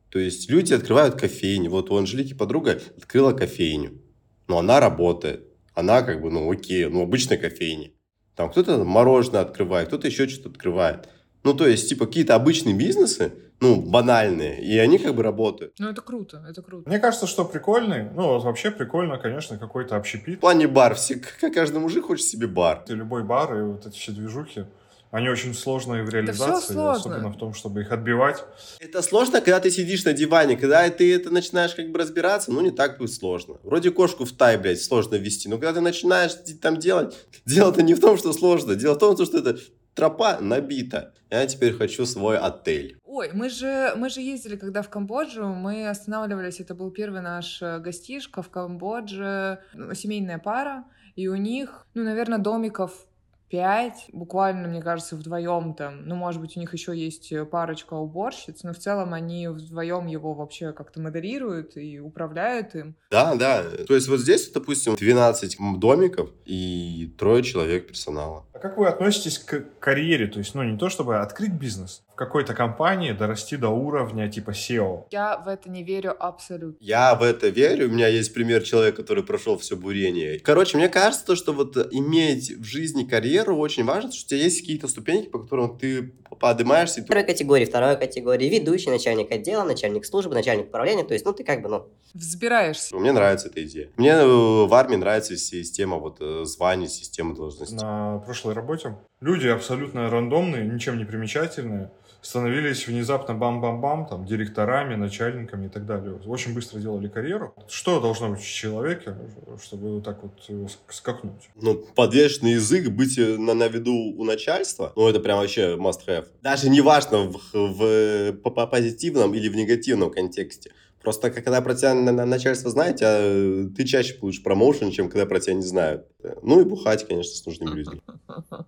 То 0.09 0.19
есть 0.19 0.49
люди 0.49 0.73
открывают 0.73 1.15
кофейню. 1.15 1.69
Вот 1.69 1.91
у 1.91 1.97
Анжелики 1.97 2.33
подруга 2.33 2.79
открыла 2.97 3.33
кофейню. 3.33 4.01
Но 4.47 4.59
она 4.59 4.79
работает. 4.79 5.47
Она 5.73 6.01
как 6.01 6.21
бы, 6.21 6.31
ну 6.31 6.49
окей, 6.49 6.85
ну 6.85 7.01
обычная 7.01 7.37
кофейня. 7.37 7.91
Там 8.35 8.51
кто-то 8.51 8.83
мороженое 8.83 9.41
открывает, 9.41 9.87
кто-то 9.87 10.07
еще 10.07 10.27
что-то 10.27 10.49
открывает. 10.49 11.09
Ну, 11.43 11.53
то 11.53 11.67
есть, 11.67 11.89
типа, 11.89 12.05
какие-то 12.05 12.35
обычные 12.35 12.75
бизнесы, 12.75 13.31
ну, 13.59 13.81
банальные, 13.81 14.61
и 14.63 14.77
они 14.77 14.99
как 14.99 15.15
бы 15.15 15.23
работают. 15.23 15.73
Ну, 15.79 15.89
это 15.89 16.01
круто, 16.01 16.45
это 16.49 16.61
круто. 16.61 16.87
Мне 16.87 16.99
кажется, 16.99 17.25
что 17.27 17.43
прикольный, 17.43 18.09
ну, 18.13 18.27
вот 18.27 18.43
вообще 18.43 18.69
прикольно, 18.71 19.17
конечно, 19.17 19.57
какой-то 19.57 19.95
В 19.95 19.97
общепит. 19.97 20.39
плане 20.39 20.67
бар, 20.67 20.93
все, 20.95 21.15
каждый 21.53 21.79
мужик 21.79 22.05
хочет 22.05 22.25
себе 22.25 22.47
бар. 22.47 22.83
И 22.87 22.93
любой 22.93 23.23
бар, 23.23 23.57
и 23.57 23.61
вот 23.63 23.85
эти 23.85 23.97
все 23.97 24.11
движухи, 24.11 24.65
они 25.09 25.29
очень 25.29 25.53
сложные 25.53 26.03
в 26.03 26.09
реализации, 26.09 26.75
особенно 26.75 27.29
в 27.29 27.37
том, 27.37 27.53
чтобы 27.53 27.81
их 27.81 27.91
отбивать. 27.91 28.43
Это 28.79 29.01
сложно, 29.01 29.39
когда 29.39 29.59
ты 29.59 29.71
сидишь 29.71 30.03
на 30.03 30.13
диване, 30.13 30.57
когда 30.57 30.87
ты 30.89 31.15
это 31.15 31.29
начинаешь 31.31 31.73
как 31.73 31.89
бы 31.91 31.97
разбираться, 31.99 32.51
ну, 32.51 32.61
не 32.61 32.71
так 32.71 32.97
будет 32.97 33.13
сложно. 33.13 33.55
Вроде 33.63 33.89
кошку 33.91 34.25
в 34.25 34.33
тай, 34.33 34.57
блядь, 34.57 34.81
сложно 34.81 35.15
вести, 35.15 35.47
но 35.47 35.55
когда 35.57 35.73
ты 35.73 35.81
начинаешь 35.81 36.33
там 36.61 36.77
делать, 36.77 37.15
дело-то 37.45 37.81
не 37.81 37.93
в 37.93 37.99
том, 38.01 38.17
что 38.17 38.33
сложно, 38.33 38.75
дело 38.75 38.95
в 38.95 38.99
том, 38.99 39.15
что 39.15 39.37
это 39.37 39.57
тропа 39.97 40.37
набита. 40.39 41.13
Я 41.29 41.45
теперь 41.47 41.73
хочу 41.73 42.05
свой 42.05 42.37
отель. 42.37 42.97
Ой, 43.03 43.31
мы 43.33 43.49
же, 43.49 43.93
мы 43.97 44.09
же 44.09 44.21
ездили, 44.21 44.55
когда 44.55 44.81
в 44.83 44.89
Камбоджу, 44.89 45.47
мы 45.47 45.89
останавливались, 45.89 46.59
это 46.59 46.75
был 46.75 46.91
первый 46.91 47.21
наш 47.21 47.61
э, 47.61 47.79
гостишка 47.79 48.43
в 48.43 48.49
Камбодже, 48.49 49.59
ну, 49.73 49.93
семейная 49.95 50.37
пара, 50.37 50.85
и 51.15 51.27
у 51.27 51.35
них, 51.35 51.87
ну, 51.95 52.03
наверное, 52.03 52.37
домиков 52.37 53.07
пять, 53.49 54.05
буквально, 54.11 54.67
мне 54.67 54.81
кажется, 54.81 55.15
вдвоем 55.15 55.73
там, 55.73 56.05
ну, 56.05 56.15
может 56.15 56.41
быть, 56.41 56.57
у 56.57 56.59
них 56.59 56.73
еще 56.73 56.95
есть 56.95 57.31
э, 57.31 57.45
парочка 57.45 57.93
уборщиц, 57.93 58.63
но 58.63 58.73
в 58.73 58.77
целом 58.77 59.13
они 59.13 59.47
вдвоем 59.47 60.07
его 60.07 60.33
вообще 60.33 60.73
как-то 60.73 60.99
модерируют 60.99 61.77
и 61.77 61.99
управляют 61.99 62.75
им. 62.75 62.95
Да, 63.09 63.35
да. 63.35 63.63
То 63.87 63.95
есть 63.95 64.07
вот 64.09 64.19
здесь, 64.19 64.49
допустим, 64.51 64.95
12 64.95 65.57
домиков 65.77 66.29
и 66.45 67.13
трое 67.17 67.41
человек 67.43 67.87
персонала. 67.87 68.45
А 68.57 68.59
как 68.59 68.75
вы 68.75 68.87
относитесь 68.87 69.37
к 69.37 69.65
карьере? 69.79 70.25
То 70.25 70.39
есть, 70.39 70.55
ну, 70.55 70.63
не 70.63 70.79
то 70.79 70.89
чтобы 70.89 71.19
открыть 71.19 71.51
бизнес, 71.51 72.01
в 72.09 72.15
какой-то 72.15 72.55
компании 72.55 73.11
дорасти 73.11 73.55
до 73.55 73.69
уровня 73.69 74.27
типа 74.31 74.49
SEO. 74.49 75.03
Я 75.11 75.37
в 75.37 75.47
это 75.47 75.69
не 75.69 75.83
верю 75.83 76.15
абсолютно. 76.17 76.83
Я 76.83 77.13
в 77.13 77.21
это 77.21 77.49
верю. 77.49 77.87
У 77.87 77.91
меня 77.91 78.07
есть 78.07 78.33
пример 78.33 78.63
человека, 78.63 79.03
который 79.03 79.23
прошел 79.23 79.59
все 79.59 79.75
бурение. 79.75 80.39
Короче, 80.39 80.75
мне 80.75 80.89
кажется, 80.89 81.23
то, 81.23 81.35
что 81.35 81.53
вот 81.53 81.77
иметь 81.91 82.49
в 82.57 82.63
жизни 82.63 83.03
карьеру 83.03 83.55
очень 83.57 83.85
важно, 83.85 84.11
что 84.11 84.25
у 84.25 84.29
тебя 84.29 84.39
есть 84.39 84.61
какие-то 84.61 84.87
ступеньки, 84.87 85.29
по 85.29 85.37
которым 85.37 85.77
ты 85.77 86.13
поднимаешься. 86.39 87.03
Второй 87.03 87.23
категории, 87.23 87.65
второй 87.65 87.95
категории, 87.95 88.49
ведущий, 88.49 88.89
начальник 88.89 89.31
отдела, 89.31 89.63
начальник 89.63 90.05
службы, 90.05 90.33
начальник 90.33 90.67
управления, 90.67 91.03
то 91.03 91.13
есть, 91.13 91.25
ну, 91.25 91.33
ты 91.33 91.43
как 91.43 91.61
бы, 91.61 91.69
ну... 91.69 91.87
Взбираешься. 92.13 92.95
Мне 92.95 93.11
нравится 93.11 93.49
эта 93.49 93.63
идея. 93.63 93.91
Мне 93.97 94.11
э, 94.11 94.25
в 94.25 94.73
армии 94.73 94.95
нравится 94.95 95.37
система 95.37 95.97
вот 95.97 96.17
э, 96.19 96.45
званий, 96.45 96.87
система 96.87 97.35
должностей. 97.35 97.77
На 97.77 98.19
прошлой 98.47 98.53
работе 98.53 98.95
люди 99.21 99.47
абсолютно 99.47 100.09
рандомные, 100.09 100.65
ничем 100.65 100.97
не 100.97 101.05
примечательные, 101.05 101.91
становились 102.21 102.87
внезапно 102.87 103.33
бам-бам-бам, 103.33 104.07
там, 104.07 104.25
директорами, 104.25 104.95
начальниками 104.95 105.67
и 105.67 105.69
так 105.69 105.85
далее. 105.85 106.15
Очень 106.25 106.53
быстро 106.53 106.79
делали 106.79 107.07
карьеру. 107.07 107.53
Что 107.67 107.99
должно 107.99 108.29
быть 108.29 108.41
в 108.41 108.53
человеке, 108.53 109.15
чтобы 109.63 110.01
так 110.01 110.23
вот 110.23 110.33
э, 110.49 110.67
скакнуть? 110.89 111.49
Ну, 111.55 111.75
подвешенный 111.95 112.53
язык, 112.53 112.89
быть 112.89 113.17
э, 113.17 113.37
на, 113.37 113.53
на 113.53 113.67
виду 113.67 113.93
у 113.93 114.23
начальства, 114.23 114.93
ну, 114.95 115.07
это 115.07 115.19
прям 115.19 115.39
вообще 115.39 115.75
must 115.75 116.07
have. 116.07 116.25
Даже 116.41 116.69
не 116.69 116.81
важно 116.81 117.29
в, 117.29 117.39
в, 117.53 118.33
по, 118.43 118.49
по 118.49 118.67
позитивном 118.67 119.33
или 119.33 119.49
в 119.49 119.55
негативном 119.55 120.11
контексте. 120.11 120.71
Просто 121.01 121.31
когда 121.31 121.61
про 121.61 121.73
тебя 121.73 121.93
начальство 121.93 122.69
знает, 122.69 122.97
а 123.01 123.69
ты 123.75 123.85
чаще 123.85 124.15
получишь 124.15 124.43
промоушен, 124.43 124.91
чем 124.91 125.09
когда 125.09 125.25
про 125.25 125.39
тебя 125.39 125.53
не 125.53 125.61
знают. 125.61 126.05
Ну 126.41 126.61
и 126.61 126.63
бухать, 126.63 127.07
конечно, 127.07 127.35
с 127.35 127.45
нужными 127.45 127.75
людьми. 127.75 128.01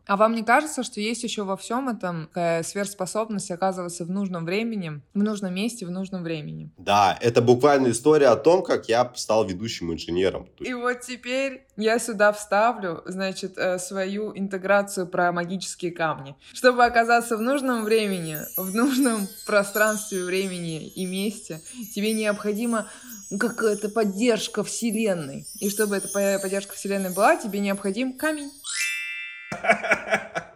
А 0.05 0.17
вам 0.17 0.35
не 0.35 0.43
кажется, 0.43 0.83
что 0.83 0.99
есть 0.99 1.23
еще 1.23 1.43
во 1.43 1.57
всем 1.57 1.89
этом 1.89 2.29
сверхспособность 2.63 3.51
оказываться 3.51 4.05
в 4.05 4.09
нужном 4.09 4.45
времени, 4.45 5.01
в 5.13 5.23
нужном 5.23 5.53
месте, 5.53 5.85
в 5.85 5.91
нужном 5.91 6.23
времени? 6.23 6.71
Да, 6.77 7.17
это 7.21 7.41
буквально 7.41 7.91
история 7.91 8.27
о 8.27 8.35
том, 8.35 8.63
как 8.63 8.89
я 8.89 9.11
стал 9.15 9.45
ведущим 9.45 9.91
инженером. 9.93 10.47
И 10.59 10.73
вот 10.73 11.01
теперь 11.01 11.65
я 11.77 11.99
сюда 11.99 12.31
вставлю, 12.31 13.01
значит, 13.05 13.57
э, 13.57 13.79
свою 13.79 14.37
интеграцию 14.37 15.07
про 15.07 15.31
магические 15.31 15.91
камни. 15.91 16.35
Чтобы 16.53 16.85
оказаться 16.85 17.37
в 17.37 17.41
нужном 17.41 17.83
времени, 17.83 18.37
в 18.57 18.73
нужном 18.75 19.27
пространстве, 19.45 20.23
времени 20.23 20.87
и 20.87 21.05
месте, 21.05 21.61
тебе 21.93 22.13
необходимо 22.13 22.87
какая-то 23.37 23.89
поддержка 23.89 24.63
Вселенной. 24.63 25.45
И 25.59 25.69
чтобы 25.69 25.97
эта 25.97 26.07
поддержка 26.07 26.73
Вселенной 26.73 27.13
была, 27.13 27.35
тебе 27.35 27.59
необходим 27.59 28.13
камень. 28.13 28.51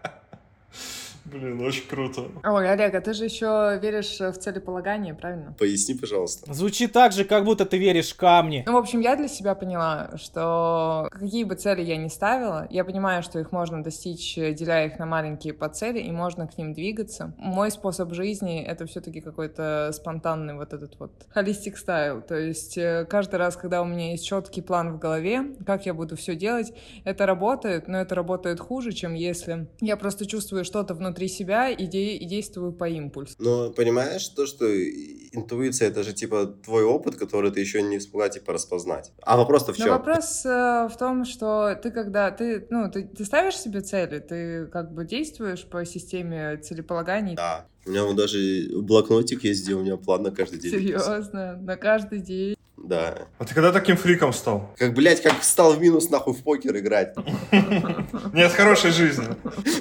Блин, 1.34 1.60
очень 1.62 1.88
круто. 1.88 2.26
Ой, 2.44 2.70
Олег, 2.70 2.94
а 2.94 3.02
ты 3.02 3.14
же 3.14 3.26
еще 3.26 3.80
веришь 3.82 4.20
в 4.20 4.34
целеполагание, 4.34 5.16
правильно? 5.16 5.56
Поясни, 5.58 5.96
пожалуйста. 5.96 6.54
Звучит 6.54 6.92
так 6.92 7.12
же, 7.12 7.26
как 7.26 7.44
будто 7.44 7.66
ты 7.66 7.80
веришь 7.80 8.12
в 8.12 8.18
камни. 8.18 8.64
Ну, 8.68 8.74
в 8.74 8.78
общем, 8.78 9.00
я 9.00 9.16
для 9.16 9.28
себя 9.28 9.56
поняла, 9.56 10.12
что 10.18 11.10
какие 11.12 11.44
бы 11.44 11.56
цели 11.56 11.82
я 11.82 11.98
ни 11.98 12.08
ставила, 12.08 12.68
я 12.70 12.86
понимаю, 12.86 13.24
что 13.24 13.40
их 13.40 13.52
можно 13.52 13.84
достичь, 13.84 14.36
деля 14.36 14.86
их 14.86 15.00
на 15.00 15.08
маленькие 15.08 15.56
подцели, 15.56 16.00
и 16.00 16.12
можно 16.12 16.48
к 16.48 16.56
ним 16.58 16.74
двигаться. 16.74 17.34
Мой 17.38 17.72
способ 17.72 18.14
жизни— 18.14 18.62
это 18.68 18.86
все-таки 18.86 19.20
какой-то 19.20 19.90
спонтанный 19.92 20.54
вот 20.54 20.74
этот 20.74 21.00
вот 21.00 21.12
холистик 21.30 21.78
стайл. 21.78 22.22
То 22.22 22.36
есть 22.36 22.78
э, 22.78 23.08
каждый 23.10 23.36
раз, 23.36 23.58
когда 23.58 23.82
у 23.82 23.86
меня 23.86 24.12
есть 24.12 24.26
четкий 24.26 24.62
план 24.62 24.94
в 24.94 25.00
голове, 25.00 25.56
как 25.66 25.88
я 25.88 25.96
буду 25.96 26.16
все 26.16 26.36
делать, 26.36 26.74
это 27.06 27.26
работает, 27.26 27.88
но 27.88 27.98
это 27.98 28.14
работает 28.14 28.60
хуже, 28.60 28.92
чем 28.92 29.16
если 29.16 29.68
я 29.82 29.98
просто 29.98 30.28
чувствую 30.28 30.64
что-то 30.64 30.94
внутри 30.94 31.23
внутри 31.24 31.28
себя 31.28 31.70
и, 31.70 31.88
де- 31.88 32.18
и 32.18 32.26
действую 32.26 32.74
по 32.74 32.88
импульсу. 32.88 33.36
Но 33.40 33.72
понимаешь 33.72 34.28
то, 34.30 34.46
что 34.46 34.66
интуиция 34.66 35.90
это 35.90 36.04
же 36.04 36.14
типа 36.14 36.46
твой 36.46 36.84
опыт, 36.84 37.16
который 37.16 37.52
ты 37.52 37.60
еще 37.60 37.82
не 37.82 38.00
смогла 38.00 38.30
типа 38.30 38.54
распознать. 38.54 39.12
А 39.22 39.38
вопрос-то 39.38 39.74
в 39.74 39.78
чем? 39.78 39.88
Но 39.88 39.94
вопрос 39.94 40.46
э, 40.46 40.88
в 40.92 40.98
том, 40.98 41.26
что 41.26 41.76
ты 41.82 41.92
когда 41.92 42.32
ты 42.32 42.66
ну 42.70 42.90
ты, 42.92 43.04
ты 43.04 43.26
ставишь 43.26 43.58
себе 43.58 43.82
цели, 43.82 44.20
ты 44.20 44.68
как 44.68 44.94
бы 44.94 45.06
действуешь 45.06 45.66
по 45.66 45.86
системе 45.86 46.58
целеполаганий. 46.58 47.36
Да. 47.36 47.66
У 47.86 47.90
меня 47.90 48.04
вот 48.06 48.16
даже 48.16 48.38
блокнотик 48.78 49.44
есть, 49.44 49.64
где 49.64 49.74
у 49.74 49.82
меня 49.82 49.98
план 49.98 50.24
на 50.24 50.32
каждый 50.32 50.60
день. 50.60 50.72
Серьезно, 50.72 51.58
на 51.62 51.76
каждый 51.76 52.20
день. 52.20 52.56
Да. 52.84 53.28
А 53.38 53.46
ты 53.46 53.56
когда 53.56 53.72
таким 53.72 53.96
фриком 53.96 54.34
стал? 54.34 54.74
Как, 54.78 54.94
блядь, 54.94 55.24
как 55.24 55.42
стал 55.42 55.74
в 55.74 55.82
минус 55.82 56.10
нахуй 56.10 56.34
в 56.34 56.44
покер 56.44 56.78
играть. 56.78 57.16
Нет 58.34 58.52
хорошей 58.52 58.92
жизни. 58.92 59.28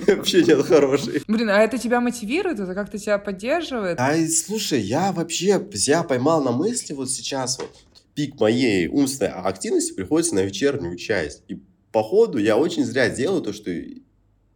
Вообще 0.06 0.44
нет 0.44 0.64
хорошей. 0.64 1.22
Блин, 1.26 1.50
а 1.50 1.60
это 1.60 1.78
тебя 1.78 2.00
мотивирует? 2.00 2.60
Это 2.60 2.74
как-то 2.74 2.98
тебя 2.98 3.18
поддерживает? 3.18 3.98
А 3.98 4.14
слушай, 4.28 4.80
я 4.80 5.10
вообще, 5.12 5.60
я 5.72 6.02
поймал 6.04 6.42
на 6.44 6.52
мысли 6.52 6.94
вот 6.94 7.10
сейчас 7.10 7.58
вот 7.58 7.70
пик 8.14 8.38
моей 8.38 8.86
умственной 8.86 9.32
активности 9.32 9.92
приходится 9.94 10.36
на 10.36 10.40
вечернюю 10.40 10.96
часть. 10.96 11.42
И 11.48 11.60
походу 11.90 12.38
я 12.38 12.56
очень 12.56 12.84
зря 12.84 13.08
делаю 13.10 13.42
то, 13.42 13.52
что 13.52 13.70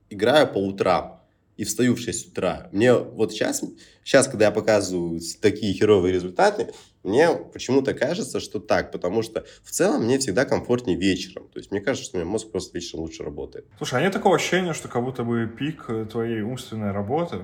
играю 0.09 0.47
по 0.47 0.59
утрам 0.59 1.21
и 1.57 1.65
встаю 1.65 1.95
в 1.95 2.01
6 2.01 2.29
утра. 2.29 2.69
Мне 2.73 2.95
вот 2.95 3.33
сейчас, 3.33 3.63
сейчас, 4.05 4.29
когда 4.29 4.47
я 4.47 4.51
показываю 4.51 5.21
такие 5.41 5.73
херовые 5.73 6.13
результаты, 6.13 6.73
мне 7.07 7.31
почему-то 7.31 7.95
кажется, 7.95 8.41
что 8.41 8.61
так, 8.61 8.93
потому 8.93 9.23
что 9.23 9.45
в 9.63 9.71
целом 9.71 10.05
мне 10.05 10.19
всегда 10.19 10.45
комфортнее 10.45 10.99
вечером. 10.99 11.49
То 11.49 11.59
есть 11.59 11.71
мне 11.71 11.81
кажется, 11.81 12.09
что 12.09 12.19
у 12.19 12.21
меня 12.21 12.31
мозг 12.31 12.51
просто 12.51 12.77
вечером 12.77 13.03
лучше 13.03 13.23
работает. 13.23 13.67
Слушай, 13.79 14.01
а 14.01 14.03
нет 14.03 14.13
такого 14.13 14.37
ощущения, 14.37 14.73
что 14.73 14.89
как 14.89 15.03
будто 15.03 15.25
бы 15.25 15.47
пик 15.47 15.87
твоей 16.11 16.43
умственной 16.43 16.93
работы 16.93 17.43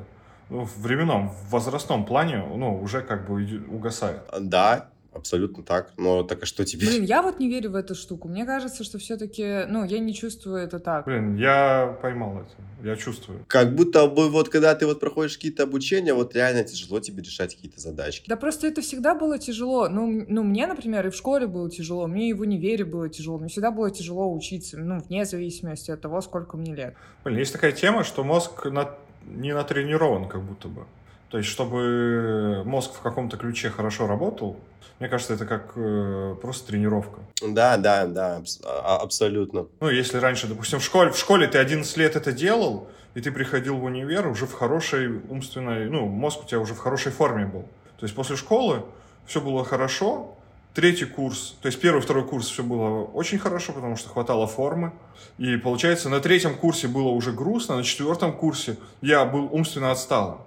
ну, 0.50 0.66
в 0.66 0.78
временном, 0.78 1.30
в 1.30 1.50
возрастном 1.50 2.04
плане, 2.04 2.44
ну, 2.54 2.78
уже 2.80 3.00
как 3.00 3.26
бы 3.26 3.64
угасает? 3.68 4.20
Да, 4.38 4.91
абсолютно 5.12 5.62
так. 5.62 5.92
Но 5.96 6.22
так 6.22 6.42
а 6.42 6.46
что 6.46 6.64
тебе? 6.64 6.86
Блин, 6.86 7.04
я 7.04 7.22
вот 7.22 7.38
не 7.38 7.48
верю 7.48 7.70
в 7.70 7.74
эту 7.74 7.94
штуку. 7.94 8.28
Мне 8.28 8.44
кажется, 8.44 8.84
что 8.84 8.98
все-таки, 8.98 9.66
ну, 9.68 9.84
я 9.84 9.98
не 9.98 10.14
чувствую 10.14 10.56
это 10.56 10.78
так. 10.78 11.06
Блин, 11.06 11.36
я 11.36 11.98
поймал 12.02 12.38
это. 12.38 12.86
Я 12.86 12.96
чувствую. 12.96 13.44
Как 13.46 13.74
будто 13.74 14.06
бы 14.08 14.28
вот 14.28 14.48
когда 14.48 14.74
ты 14.74 14.86
вот 14.86 15.00
проходишь 15.00 15.36
какие-то 15.36 15.62
обучения, 15.62 16.14
вот 16.14 16.34
реально 16.34 16.64
тяжело 16.64 16.98
тебе 17.00 17.22
решать 17.22 17.54
какие-то 17.54 17.80
задачки. 17.80 18.28
Да 18.28 18.36
просто 18.36 18.66
это 18.66 18.80
всегда 18.80 19.14
было 19.14 19.38
тяжело. 19.38 19.88
Ну, 19.88 20.24
ну, 20.28 20.42
мне, 20.42 20.66
например, 20.66 21.06
и 21.06 21.10
в 21.10 21.14
школе 21.14 21.46
было 21.46 21.70
тяжело, 21.70 22.06
мне 22.06 22.30
и 22.30 22.32
в 22.32 22.40
универе 22.40 22.84
было 22.84 23.08
тяжело. 23.08 23.38
Мне 23.38 23.48
всегда 23.48 23.70
было 23.70 23.90
тяжело 23.90 24.32
учиться, 24.34 24.78
ну, 24.78 24.98
вне 24.98 25.24
зависимости 25.24 25.90
от 25.90 26.00
того, 26.00 26.20
сколько 26.20 26.56
мне 26.56 26.74
лет. 26.74 26.94
Блин, 27.24 27.38
есть 27.38 27.52
такая 27.52 27.72
тема, 27.72 28.02
что 28.02 28.24
мозг 28.24 28.64
на... 28.66 28.96
не 29.26 29.54
натренирован 29.54 30.28
как 30.28 30.42
будто 30.42 30.68
бы. 30.68 30.86
То 31.32 31.38
есть, 31.38 31.48
чтобы 31.48 32.62
мозг 32.66 32.92
в 32.92 33.00
каком-то 33.00 33.38
ключе 33.38 33.70
хорошо 33.70 34.06
работал, 34.06 34.58
мне 34.98 35.08
кажется, 35.08 35.32
это 35.32 35.46
как 35.46 35.72
э, 35.76 36.36
просто 36.42 36.66
тренировка. 36.66 37.20
Да, 37.40 37.78
да, 37.78 38.04
да, 38.06 38.36
абс- 38.36 38.60
а, 38.62 38.98
абсолютно. 38.98 39.66
Ну, 39.80 39.88
если 39.88 40.18
раньше, 40.18 40.46
допустим, 40.46 40.78
в 40.78 40.84
школе, 40.84 41.10
в 41.10 41.16
школе 41.16 41.46
ты 41.46 41.56
11 41.56 41.96
лет 41.96 42.16
это 42.16 42.32
делал, 42.32 42.86
и 43.14 43.22
ты 43.22 43.32
приходил 43.32 43.78
в 43.78 43.84
универ 43.84 44.28
уже 44.28 44.44
в 44.44 44.52
хорошей 44.52 45.08
умственной, 45.30 45.88
ну, 45.88 46.04
мозг 46.04 46.42
у 46.42 46.46
тебя 46.46 46.60
уже 46.60 46.74
в 46.74 46.78
хорошей 46.78 47.12
форме 47.12 47.46
был. 47.46 47.62
То 47.98 48.04
есть 48.04 48.14
после 48.14 48.36
школы 48.36 48.84
все 49.24 49.40
было 49.40 49.64
хорошо, 49.64 50.36
третий 50.74 51.06
курс, 51.06 51.56
то 51.62 51.66
есть 51.66 51.80
первый, 51.80 52.02
второй 52.02 52.26
курс 52.26 52.46
все 52.48 52.62
было 52.62 53.04
очень 53.04 53.38
хорошо, 53.38 53.72
потому 53.72 53.96
что 53.96 54.10
хватало 54.10 54.46
формы. 54.46 54.92
И 55.38 55.56
получается, 55.56 56.10
на 56.10 56.20
третьем 56.20 56.54
курсе 56.56 56.88
было 56.88 57.08
уже 57.08 57.32
грустно, 57.32 57.76
на 57.78 57.84
четвертом 57.84 58.34
курсе 58.34 58.76
я 59.00 59.24
был 59.24 59.48
умственно 59.50 59.92
отсталым. 59.92 60.42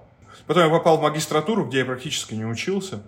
Потом 0.48 0.64
я 0.64 0.70
попал 0.70 0.98
в 0.98 1.02
магистратуру, 1.02 1.66
где 1.66 1.80
я 1.80 1.86
практически 1.86 2.34
не 2.34 2.46
учился 2.46 3.02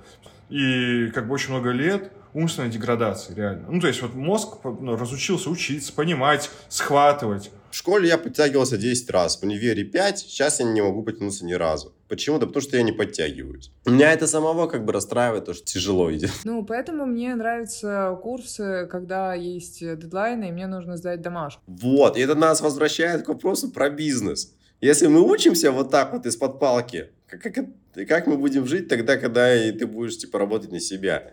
и 0.49 1.09
как 1.13 1.27
бы 1.27 1.33
очень 1.33 1.51
много 1.51 1.71
лет 1.71 2.11
умственной 2.33 2.69
деградации, 2.69 3.33
реально. 3.33 3.67
Ну, 3.69 3.81
то 3.81 3.87
есть 3.87 4.01
вот 4.01 4.13
мозг 4.13 4.57
ну, 4.63 4.95
разучился 4.95 5.49
учиться, 5.49 5.91
понимать, 5.93 6.49
схватывать. 6.69 7.51
В 7.77 7.79
школе 7.79 8.09
я 8.09 8.17
подтягивался 8.17 8.75
10 8.75 9.11
раз, 9.11 9.37
в 9.37 9.43
универе 9.43 9.83
5, 9.83 10.17
сейчас 10.17 10.59
я 10.59 10.65
не 10.65 10.81
могу 10.81 11.03
потянуться 11.03 11.45
ни 11.45 11.53
разу. 11.53 11.93
Почему? 12.07 12.39
Да 12.39 12.47
потому 12.47 12.63
что 12.63 12.75
я 12.75 12.81
не 12.81 12.91
подтягиваюсь. 12.91 13.71
Меня 13.85 14.13
это 14.13 14.25
самого 14.25 14.65
как 14.65 14.83
бы 14.83 14.93
расстраивает, 14.93 15.45
то, 15.45 15.53
что 15.53 15.63
тяжело 15.63 16.11
идет. 16.11 16.31
Ну, 16.43 16.65
поэтому 16.65 17.05
мне 17.05 17.35
нравятся 17.35 18.17
курсы, 18.23 18.87
когда 18.89 19.35
есть 19.35 19.81
дедлайны, 19.81 20.49
и 20.49 20.51
мне 20.51 20.65
нужно 20.65 20.97
сдать 20.97 21.21
домашку. 21.21 21.61
Вот, 21.67 22.17
и 22.17 22.21
это 22.21 22.33
нас 22.33 22.61
возвращает 22.61 23.21
к 23.21 23.27
вопросу 23.27 23.69
про 23.69 23.91
бизнес. 23.91 24.55
Если 24.81 25.05
мы 25.05 25.21
учимся 25.21 25.71
вот 25.71 25.91
так 25.91 26.13
вот 26.13 26.25
из-под 26.25 26.59
палки, 26.59 27.11
как, 27.27 27.43
как, 27.43 27.65
как 28.07 28.25
мы 28.25 28.37
будем 28.37 28.65
жить 28.65 28.87
тогда, 28.87 29.17
когда 29.17 29.55
и 29.55 29.71
ты 29.71 29.85
будешь, 29.85 30.17
типа, 30.17 30.39
работать 30.39 30.71
на 30.71 30.79
себя? 30.79 31.31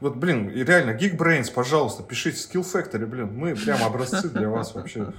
Вот, 0.00 0.16
блин, 0.16 0.48
и 0.48 0.64
реально, 0.64 0.98
Geekbrains, 0.98 1.52
пожалуйста, 1.54 2.02
пишите 2.02 2.38
Skill 2.38 2.64
Factory, 2.64 3.06
блин, 3.06 3.30
мы 3.32 3.54
прям 3.54 3.84
образцы 3.84 4.30
для 4.30 4.48
вас 4.48 4.74
вообще. 4.74 5.12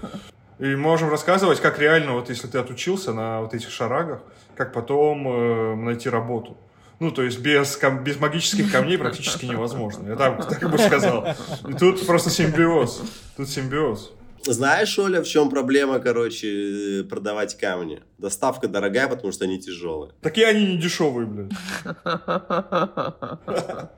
И 0.62 0.76
можем 0.76 1.10
рассказывать, 1.10 1.60
как 1.60 1.80
реально, 1.80 2.14
вот 2.14 2.30
если 2.30 2.46
ты 2.46 2.60
отучился 2.60 3.14
на 3.14 3.42
вот 3.42 3.56
этих 3.56 3.72
шарагах, 3.72 4.20
как 4.56 4.74
потом 4.74 5.28
э, 5.28 5.76
найти 5.76 6.08
работу. 6.08 6.56
Ну, 7.00 7.10
то 7.10 7.24
есть 7.24 7.40
без, 7.40 7.78
кам- 7.78 8.04
без 8.04 8.20
магических 8.20 8.72
камней 8.72 9.00
практически 9.00 9.46
невозможно. 9.46 10.08
Я 10.08 10.16
так, 10.16 10.48
так 10.48 10.70
бы 10.70 10.78
сказал. 10.78 11.26
И 11.68 11.74
тут 11.74 12.06
просто 12.06 12.30
симбиоз. 12.30 13.02
Тут 13.36 13.50
симбиоз. 13.50 14.14
Знаешь, 14.46 14.98
Оля, 15.00 15.22
в 15.22 15.28
чем 15.28 15.50
проблема, 15.50 16.00
короче, 16.00 17.06
продавать 17.10 17.58
камни? 17.58 18.02
Доставка 18.18 18.68
дорогая, 18.68 19.08
потому 19.08 19.32
что 19.32 19.46
они 19.46 19.60
тяжелые. 19.60 20.14
Такие 20.22 20.48
они 20.48 20.66
не 20.66 20.78
дешевые, 20.78 21.28
блядь. 21.28 21.52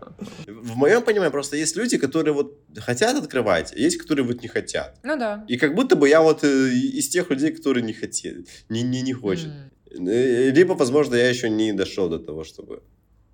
В 0.47 0.75
моем 0.75 1.01
понимании 1.01 1.31
просто 1.31 1.57
есть 1.57 1.75
люди, 1.75 1.97
которые 1.97 2.33
вот 2.33 2.59
хотят 2.77 3.17
открывать, 3.17 3.73
а 3.73 3.79
есть, 3.79 3.97
которые 3.97 4.25
вот 4.25 4.41
не 4.41 4.47
хотят. 4.47 4.97
Ну 5.03 5.17
да. 5.17 5.45
И 5.47 5.57
как 5.57 5.75
будто 5.75 5.95
бы 5.95 6.09
я 6.09 6.21
вот 6.21 6.43
э, 6.43 6.47
из 6.47 7.09
тех 7.09 7.29
людей, 7.29 7.51
которые 7.51 7.83
не 7.83 7.93
хотят, 7.93 8.35
не, 8.69 8.81
не, 8.81 9.01
не 9.01 9.13
хочет. 9.13 9.49
Э, 9.91 10.51
Либо, 10.51 10.73
возможно, 10.73 11.15
я 11.15 11.29
еще 11.29 11.49
не 11.49 11.73
дошел 11.73 12.09
до 12.09 12.19
того, 12.19 12.43
чтобы 12.43 12.83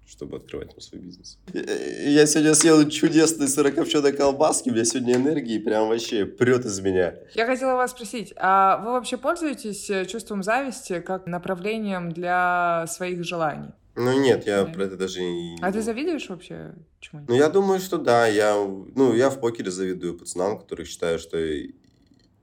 чтобы 0.09 0.37
открывать 0.37 0.69
там 0.71 0.81
свой 0.81 1.01
бизнес. 1.01 1.37
Э, 1.53 2.09
Я 2.09 2.25
сегодня 2.25 2.53
съел 2.55 2.89
чудесные 2.89 3.47
сырокопченые 3.47 4.11
колбаски, 4.13 4.69
у 4.69 4.73
меня 4.73 4.83
сегодня 4.85 5.15
энергии 5.15 5.59
прям 5.59 5.87
вообще 5.87 6.25
прет 6.25 6.65
из 6.65 6.79
меня. 6.79 7.15
Я 7.35 7.45
хотела 7.45 7.75
вас 7.75 7.91
спросить, 7.91 8.33
а 8.35 8.77
вы 8.77 8.91
вообще 8.91 9.17
пользуетесь 9.17 9.89
э, 9.89 10.05
чувством 10.05 10.43
зависти 10.43 10.99
как 10.99 11.27
направлением 11.27 12.11
для 12.11 12.85
своих 12.87 13.23
желаний? 13.23 13.69
Ну 13.95 14.17
нет, 14.19 14.45
я 14.47 14.63
Да. 14.63 14.71
про 14.71 14.83
это 14.85 14.97
даже 14.97 15.21
не... 15.21 15.57
А 15.61 15.71
ты 15.71 15.81
завидуешь 15.81 16.29
вообще 16.29 16.73
чему-нибудь? 17.01 17.29
Ну, 17.29 17.35
я 17.35 17.49
думаю, 17.49 17.79
что 17.79 17.97
да. 17.97 18.27
Я, 18.27 18.55
ну, 18.55 19.13
я 19.13 19.29
в 19.29 19.39
покере 19.39 19.71
завидую 19.71 20.17
пацанам, 20.17 20.57
которые 20.59 20.85
считают, 20.85 21.21
что 21.21 21.37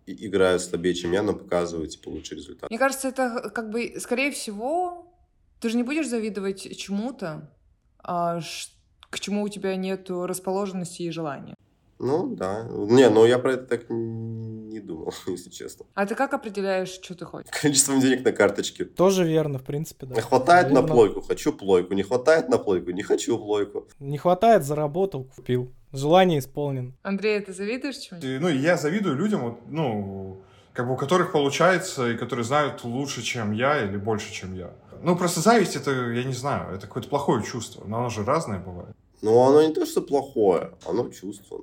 играют 0.07 0.63
слабее, 0.63 0.95
чем 0.95 1.13
я, 1.13 1.23
но 1.23 1.33
показывают, 1.35 1.91
типа, 1.91 2.11
лучший 2.11 2.37
результат. 2.37 2.71
Мне 2.71 2.79
кажется, 2.79 3.09
это 3.09 3.51
как 3.55 3.71
бы, 3.71 3.95
скорее 3.99 4.31
всего, 4.31 5.13
ты 5.61 5.69
же 5.71 5.77
не 5.77 5.83
будешь 5.83 6.09
завидовать 6.09 6.77
чему-то, 6.77 7.51
к 8.07 9.21
чему 9.21 9.43
у 9.43 9.49
тебя 9.49 9.77
нет 9.77 10.09
расположенности 10.09 11.03
и 11.03 11.11
желания. 11.11 11.55
Ну, 11.99 12.35
да. 12.37 12.67
Не, 12.71 13.09
ну, 13.09 13.25
я 13.25 13.39
про 13.39 13.55
это 13.55 13.65
так 13.65 13.89
не 13.89 14.81
думал, 14.81 15.13
если 15.27 15.51
честно. 15.51 15.87
А 15.95 16.07
ты 16.07 16.15
как 16.15 16.35
определяешь, 16.35 16.89
что 16.89 17.15
ты 17.15 17.25
хочешь? 17.25 17.51
Количеством 17.51 18.01
денег 18.01 18.25
на 18.25 18.33
карточке. 18.33 18.85
Тоже 18.85 19.25
верно, 19.25 19.59
в 19.59 19.65
принципе, 19.65 20.07
да. 20.07 20.21
Хватает 20.21 20.69
на 20.69 20.75
Наверно, 20.75 20.95
плойку, 20.95 21.21
хочу 21.23 21.53
плойку. 21.53 21.95
Не 21.95 22.03
хватает 22.03 22.49
на 22.49 22.59
плойку, 22.59 22.91
не 22.91 23.03
хочу 23.03 23.39
плойку. 23.39 23.87
Не 23.99 24.19
хватает, 24.19 24.65
заработал, 24.65 25.25
купил. 25.25 25.73
Желание 25.93 26.41
исполнено. 26.41 26.93
Андрей, 27.03 27.41
ты 27.41 27.55
завидуешь 27.55 27.97
чему-нибудь? 27.97 28.43
Ну, 28.43 28.49
я 28.49 28.77
завидую 28.77 29.17
людям, 29.17 29.41
вот, 29.41 29.61
ну, 29.67 30.43
как 30.75 30.87
бы 30.87 30.93
у 30.93 30.97
которых 30.97 31.33
получается, 31.33 32.11
и 32.11 32.17
которые 32.19 32.45
знают 32.45 32.85
лучше, 32.85 33.23
чем 33.23 33.53
я, 33.53 33.83
или 33.83 33.97
больше, 33.97 34.31
чем 34.33 34.55
я. 34.55 34.73
Ну, 35.03 35.17
просто 35.17 35.41
зависть, 35.41 35.77
это, 35.77 35.91
я 35.91 36.25
не 36.25 36.33
знаю, 36.33 36.75
это 36.75 36.87
какое-то 36.87 37.09
плохое 37.09 37.43
чувство, 37.43 37.85
но 37.87 37.99
оно 37.99 38.09
же 38.09 38.25
разное 38.25 38.59
бывает. 38.59 38.97
Но 39.23 39.47
оно 39.47 39.63
не 39.63 39.73
то, 39.73 39.87
что 39.87 40.03
плохое, 40.03 40.73
оно 40.87 41.09
чувство. 41.11 41.63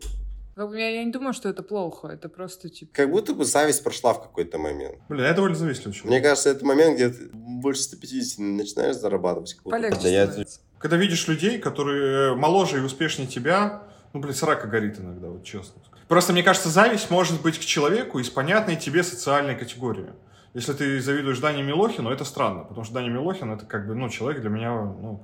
Как 0.55 0.69
бы 0.69 0.79
Я, 0.79 0.89
я 0.89 1.03
не 1.03 1.11
думаю, 1.11 1.33
что 1.33 1.49
это 1.49 1.63
плохо, 1.63 2.09
это 2.09 2.29
просто 2.29 2.69
типа... 2.69 2.91
Как 2.93 3.09
будто 3.09 3.33
бы 3.33 3.43
зависть 3.43 3.83
прошла 3.83 4.13
в 4.13 4.21
какой-то 4.21 4.59
момент. 4.59 4.99
Бля, 5.09 5.27
я 5.27 5.33
довольно 5.33 5.55
завистливый 5.55 5.93
человек. 5.93 6.11
Мне 6.11 6.21
кажется, 6.21 6.49
это 6.49 6.63
момент, 6.65 6.95
где 6.95 7.09
ты 7.09 7.29
больше 7.33 7.81
150 7.81 8.39
начинаешь 8.39 8.95
зарабатывать. 8.95 9.57
Полегче 9.63 10.11
Я-. 10.11 10.45
Когда 10.77 10.97
видишь 10.97 11.27
людей, 11.27 11.59
которые 11.59 12.35
моложе 12.35 12.77
и 12.77 12.81
успешнее 12.81 13.27
тебя, 13.27 13.83
ну, 14.13 14.19
блин, 14.19 14.35
срака 14.35 14.67
горит 14.67 14.99
иногда, 14.99 15.29
вот 15.29 15.43
честно. 15.43 15.81
Просто, 16.07 16.33
мне 16.33 16.43
кажется, 16.43 16.69
зависть 16.69 17.09
может 17.09 17.41
быть 17.41 17.57
к 17.57 17.61
человеку 17.61 18.19
из 18.19 18.29
понятной 18.29 18.75
тебе 18.75 19.01
социальной 19.03 19.55
категории. 19.55 20.09
Если 20.53 20.73
ты 20.73 21.01
завидуешь 21.01 21.39
Дане 21.39 21.63
Милохину, 21.63 22.11
это 22.11 22.23
странно, 22.25 22.63
потому 22.63 22.83
что 22.85 22.93
Даня 22.93 23.09
Милохин 23.09 23.51
это 23.51 23.65
как 23.65 23.87
бы, 23.87 23.95
ну, 23.95 24.07
человек 24.09 24.41
для 24.41 24.49
меня, 24.51 24.71
ну, 24.71 25.23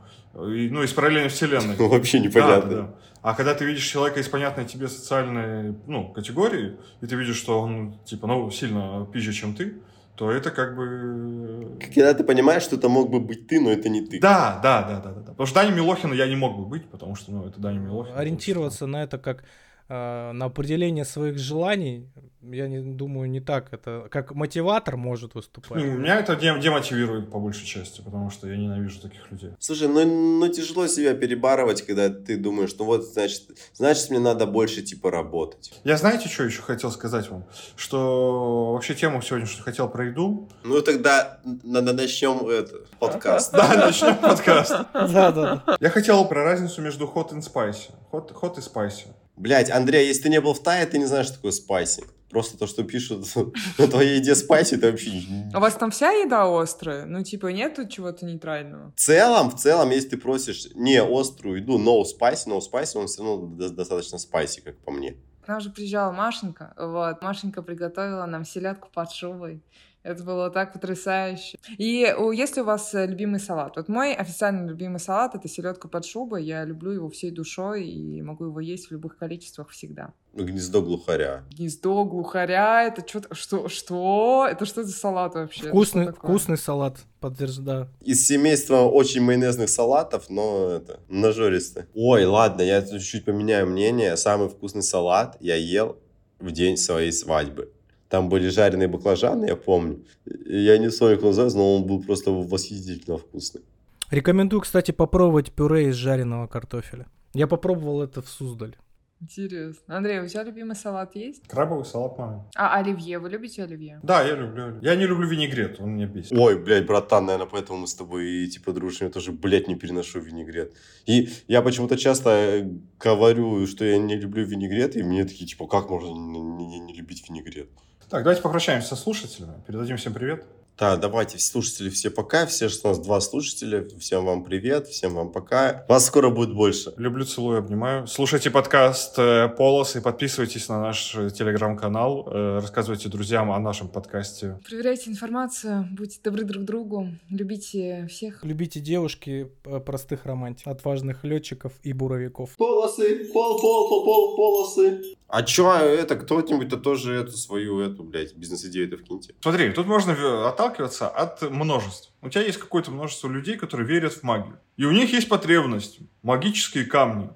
и- 0.51 0.69
ну 0.69 0.81
из 0.81 0.91
параллельной 0.91 1.29
вселенной. 1.29 1.75
Ну, 1.77 1.87
вообще 1.89 2.17
Да, 2.17 2.23
непонятно. 2.25 2.69
да, 2.69 2.81
да. 2.81 2.95
А 3.21 3.35
когда 3.35 3.53
ты 3.53 3.63
видишь 3.65 3.85
человека 3.85 4.19
из 4.19 4.27
понятной 4.27 4.65
тебе 4.65 4.87
социальной, 4.87 5.75
ну, 5.87 6.11
категории, 6.13 6.77
и 7.01 7.05
ты 7.05 7.15
видишь, 7.15 7.35
что 7.37 7.59
он, 7.61 7.99
типа, 8.05 8.25
ну, 8.27 8.49
сильно 8.49 9.05
пизже, 9.13 9.33
чем 9.33 9.53
ты, 9.53 9.75
то 10.15 10.31
это 10.31 10.51
как 10.51 10.75
бы... 10.75 11.77
Когда 11.79 12.13
ты 12.13 12.23
понимаешь, 12.23 12.63
что 12.63 12.75
это 12.75 12.89
мог 12.89 13.09
бы 13.11 13.19
быть 13.19 13.47
ты, 13.47 13.61
но 13.61 13.69
это 13.71 13.87
не 13.87 14.01
ты. 14.05 14.19
Да, 14.19 14.59
да, 14.63 14.81
да, 14.81 14.99
да, 14.99 15.11
да, 15.11 15.21
да. 15.21 15.31
Потому 15.31 15.45
что 15.45 15.55
Даня 15.55 15.71
Милохина 15.75 16.13
я 16.13 16.27
не 16.27 16.35
мог 16.35 16.57
бы 16.57 16.65
быть, 16.65 16.89
потому 16.89 17.15
что, 17.15 17.31
ну, 17.31 17.45
это 17.47 17.59
Даня 17.61 17.79
Милохин. 17.79 18.15
Ориентироваться 18.17 18.85
на 18.87 19.03
это 19.03 19.17
как 19.17 19.43
э, 19.43 19.45
на 19.89 20.45
определение 20.45 21.03
своих 21.03 21.37
желаний, 21.39 22.07
я 22.41 22.67
не 22.67 22.79
думаю, 22.79 23.29
не 23.29 23.41
так. 23.41 23.73
Это 23.73 24.07
как 24.09 24.33
мотиватор 24.33 24.97
может 24.97 25.35
выступать. 25.35 25.83
Ну, 25.83 25.97
Меня 25.97 26.19
это 26.19 26.35
дем- 26.35 26.59
демотивирует 26.59 27.29
по 27.31 27.39
большей 27.39 27.65
части, 27.65 28.01
потому 28.01 28.29
что 28.29 28.47
я 28.47 28.55
ненавижу 28.55 29.01
таких 29.01 29.29
людей. 29.31 29.51
Слушай, 29.59 29.87
ну, 29.87 30.05
ну 30.05 30.47
тяжело 30.47 30.87
себя 30.87 31.13
перебарывать, 31.15 31.81
когда 31.81 32.09
ты 32.09 32.37
думаешь, 32.37 32.73
ну 32.77 32.85
вот, 32.85 33.03
значит, 33.03 33.43
значит, 33.73 34.09
мне 34.09 34.19
надо 34.19 34.45
больше, 34.45 34.81
типа, 34.81 35.11
работать. 35.11 35.73
Я 35.83 35.97
знаете, 35.97 36.29
что 36.29 36.43
еще 36.43 36.61
хотел 36.61 36.91
сказать 36.91 37.29
вам? 37.29 37.45
Что 37.75 38.73
вообще 38.73 38.95
тему 38.95 39.21
сегодняшнюю 39.21 39.63
хотел 39.63 39.89
про 39.89 40.05
еду. 40.05 40.47
Ну, 40.63 40.81
тогда 40.81 41.39
надо 41.63 41.93
начнем 41.93 42.47
это, 42.47 42.85
подкаст. 42.99 43.51
Да, 43.51 43.73
начнем 43.75 44.15
подкаст. 44.15 44.71
Да, 44.93 45.31
да. 45.31 45.63
Я 45.79 45.89
хотел 45.89 46.25
про 46.25 46.43
разницу 46.43 46.81
между 46.81 47.05
hot 47.05 47.35
и 47.35 47.39
spicy. 47.39 47.91
Hot, 48.11 48.31
hot 48.33 48.57
и 48.57 48.61
spicy. 48.61 49.07
Блять, 49.39 49.71
Андрей, 49.71 50.05
если 50.05 50.23
ты 50.23 50.29
не 50.29 50.41
был 50.41 50.53
в 50.53 50.61
Тае, 50.61 50.85
ты 50.85 50.97
не 50.97 51.05
знаешь, 51.05 51.27
что 51.27 51.35
такое 51.35 51.51
спайси. 51.51 52.03
Просто 52.29 52.57
то, 52.57 52.67
что 52.67 52.83
пишут 52.83 53.25
на 53.77 53.87
твоей 53.87 54.17
еде 54.17 54.35
спайси, 54.35 54.75
это 54.75 54.91
вообще... 54.91 55.23
А 55.53 55.57
у 55.57 55.61
вас 55.61 55.75
там 55.75 55.91
вся 55.91 56.11
еда 56.11 56.43
острая? 56.61 57.05
Ну, 57.05 57.23
типа, 57.23 57.47
нету 57.47 57.87
чего-то 57.87 58.25
нейтрального? 58.25 58.91
В 58.95 58.99
целом, 58.99 59.49
в 59.49 59.55
целом, 59.55 59.91
если 59.91 60.09
ты 60.09 60.17
просишь 60.17 60.67
не 60.75 61.01
острую 61.01 61.61
еду, 61.61 61.79
no 61.79 62.03
spicy, 62.03 62.47
no 62.47 62.59
spicy, 62.59 62.97
он 62.99 63.07
все 63.07 63.23
равно 63.23 63.47
до- 63.47 63.69
достаточно 63.69 64.17
спайси, 64.19 64.59
как 64.59 64.77
по 64.79 64.91
мне. 64.91 65.15
К 65.45 65.47
нам 65.47 65.61
же 65.61 65.69
приезжала 65.71 66.11
Машенька, 66.11 66.73
вот, 66.77 67.21
Машенька 67.21 67.61
приготовила 67.63 68.25
нам 68.25 68.43
селедку 68.45 68.89
под 68.93 69.09
шубой. 69.11 69.63
Это 70.01 70.23
было 70.23 70.49
так 70.49 70.71
потрясающе. 70.73 71.59
И 71.77 72.13
если 72.33 72.61
у 72.61 72.63
вас 72.63 72.95
э, 72.95 73.05
любимый 73.05 73.39
салат, 73.39 73.75
вот 73.75 73.89
мой 73.89 74.13
официальный 74.13 74.67
любимый 74.67 74.99
салат 74.99 75.35
это 75.35 75.49
селедка 75.49 75.89
под 75.89 76.05
шубой. 76.05 76.45
Я 76.45 76.63
люблю 76.63 76.91
его 76.91 77.09
всей 77.09 77.31
душой 77.31 77.85
и 77.85 78.21
могу 78.21 78.45
его 78.45 78.59
есть 78.61 78.87
в 78.87 78.91
любых 78.91 79.17
количествах 79.17 79.69
всегда. 79.69 80.13
Гнездо 80.33 80.81
глухаря. 80.81 81.43
Гнездо, 81.51 82.05
глухаря, 82.05 82.83
это 82.83 83.05
что? 83.05 83.33
Что? 83.33 83.67
Что? 83.67 84.47
Это 84.49 84.65
что 84.65 84.83
за 84.83 84.93
салат 84.93 85.33
вообще? 85.33 85.67
Вкусный, 85.67 86.13
вкусный 86.13 86.57
салат, 86.57 86.97
подтверждаю. 87.19 87.89
Из 88.01 88.25
семейства 88.25 88.83
очень 88.83 89.21
майонезных 89.21 89.69
салатов, 89.69 90.29
но 90.29 90.69
это, 90.69 90.99
нажористо. 91.09 91.87
Ой, 91.93 92.25
ладно, 92.25 92.61
я 92.61 92.81
тут 92.81 93.01
чуть 93.01 93.25
поменяю 93.25 93.67
мнение. 93.67 94.15
Самый 94.15 94.47
вкусный 94.49 94.83
салат 94.83 95.35
я 95.41 95.55
ел 95.55 95.97
в 96.39 96.51
день 96.51 96.77
своей 96.77 97.11
свадьбы. 97.11 97.73
Там 98.09 98.27
были 98.27 98.49
жареные 98.49 98.87
баклажаны, 98.87 99.45
я 99.45 99.55
помню. 99.55 100.03
Я 100.45 100.77
не 100.79 100.89
помню, 100.89 101.15
как 101.15 101.23
он 101.23 101.29
называется, 101.29 101.57
но 101.57 101.75
он 101.75 101.83
был 101.83 102.03
просто 102.03 102.31
восхитительно 102.31 103.17
вкусный. 103.17 103.61
Рекомендую, 104.09 104.61
кстати, 104.61 104.91
попробовать 104.91 105.51
пюре 105.51 105.89
из 105.89 105.95
жареного 105.95 106.47
картофеля. 106.47 107.05
Я 107.33 107.45
попробовал 107.45 108.01
это 108.01 108.23
в 108.23 108.29
Суздале. 108.29 108.73
Интересно. 109.21 109.97
Андрей, 109.97 110.19
у 110.21 110.27
тебя 110.27 110.43
любимый 110.43 110.75
салат 110.75 111.13
есть? 111.15 111.45
Крабовый 111.47 111.83
салат 111.85 112.17
мамы. 112.17 112.45
А 112.55 112.75
оливье, 112.77 113.19
вы 113.19 113.29
любите 113.29 113.63
оливье? 113.63 113.99
Да, 114.01 114.23
я 114.23 114.35
люблю. 114.35 114.79
Я 114.81 114.95
не 114.95 115.05
люблю 115.05 115.27
винегрет, 115.27 115.79
он 115.79 115.91
меня 115.95 116.07
бесит. 116.07 116.31
Ой, 116.31 116.57
блядь, 116.57 116.85
братан, 116.85 117.25
наверное, 117.25 117.49
поэтому 117.49 117.79
мы 117.79 117.87
с 117.87 117.93
тобой 117.95 118.27
и, 118.29 118.47
типа 118.47 118.71
дружим. 118.71 119.07
Я 119.07 119.13
тоже, 119.13 119.31
блядь, 119.33 119.67
не 119.67 119.75
переношу 119.75 120.19
винегрет. 120.21 120.73
И 121.05 121.29
я 121.47 121.61
почему-то 121.61 121.97
часто 121.97 122.69
говорю, 122.97 123.67
что 123.67 123.83
я 123.83 123.97
не 123.97 124.15
люблю 124.15 124.45
винегрет, 124.45 124.95
и 124.95 125.03
мне 125.03 125.25
такие, 125.25 125.45
типа, 125.47 125.67
как 125.67 125.89
можно 125.89 126.07
не, 126.07 126.39
не- 126.39 126.79
не 126.79 126.93
любить 126.93 127.27
винегрет? 127.29 127.69
Так, 128.09 128.23
давайте 128.23 128.41
попрощаемся 128.41 128.89
со 128.89 128.95
слушателями. 128.95 129.61
Передадим 129.67 129.97
всем 129.97 130.13
привет. 130.13 130.45
Да, 130.79 130.95
давайте, 130.95 131.37
слушатели, 131.39 131.89
все 131.89 132.09
пока. 132.09 132.45
Все, 132.45 132.69
что 132.69 132.87
у 132.87 132.91
нас 132.91 132.99
два 132.99 133.19
слушателя. 133.19 133.85
Всем 133.99 134.23
вам 134.23 134.45
привет, 134.45 134.87
всем 134.87 135.13
вам 135.13 135.29
пока. 135.29 135.83
Вас 135.89 136.05
скоро 136.05 136.29
будет 136.29 136.53
больше. 136.53 136.93
Люблю, 136.95 137.25
целую, 137.25 137.57
обнимаю. 137.57 138.07
Слушайте 138.07 138.49
подкаст 138.49 139.19
э, 139.19 139.49
«Полос» 139.49 139.97
и 139.97 139.99
подписывайтесь 139.99 140.69
на 140.69 140.79
наш 140.79 141.15
э, 141.15 141.31
телеграм-канал. 141.31 142.29
Э, 142.31 142.59
Рассказывайте 142.61 143.09
друзьям 143.09 143.51
о 143.51 143.59
нашем 143.59 143.89
подкасте. 143.89 144.57
Проверяйте 144.65 145.09
информацию, 145.09 145.85
будьте 145.91 146.21
добры 146.23 146.45
друг 146.45 146.63
другу, 146.63 147.09
любите 147.29 148.07
всех. 148.09 148.41
Любите 148.45 148.79
девушки 148.79 149.51
простых 149.85 150.25
романтик, 150.25 150.65
отважных 150.67 151.25
летчиков 151.25 151.73
и 151.83 151.91
буровиков. 151.91 152.55
Полосы, 152.55 153.25
пол, 153.33 153.59
пол, 153.59 153.89
пол, 153.89 154.05
пол, 154.05 154.35
полосы. 154.37 155.17
А 155.29 155.43
чё, 155.43 155.71
это, 155.71 156.15
кто-нибудь-то 156.15 156.77
тоже 156.77 157.13
эту 157.13 157.33
свою, 157.33 157.79
эту, 157.81 158.03
блядь, 158.03 158.33
бизнес-идею-то 158.35 158.97
вкиньте. 158.97 159.35
Смотри, 159.41 159.71
тут 159.71 159.85
можно 159.85 160.11
э, 160.11 160.49
отталкиваться 160.69 161.07
от 161.07 161.41
множеств. 161.41 162.11
У 162.21 162.29
тебя 162.29 162.43
есть 162.43 162.59
какое-то 162.59 162.91
множество 162.91 163.27
людей, 163.27 163.57
которые 163.57 163.87
верят 163.87 164.13
в 164.13 164.23
магию. 164.23 164.59
И 164.77 164.85
у 164.85 164.91
них 164.91 165.11
есть 165.11 165.29
потребность. 165.29 165.99
Магические 166.21 166.85
камни. 166.85 167.29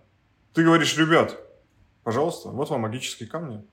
Ты 0.53 0.63
говоришь, 0.63 0.97
ребят, 0.97 1.39
пожалуйста, 2.03 2.49
вот 2.49 2.69
вам 2.69 2.81
магические 2.81 3.27
камни. 3.27 3.63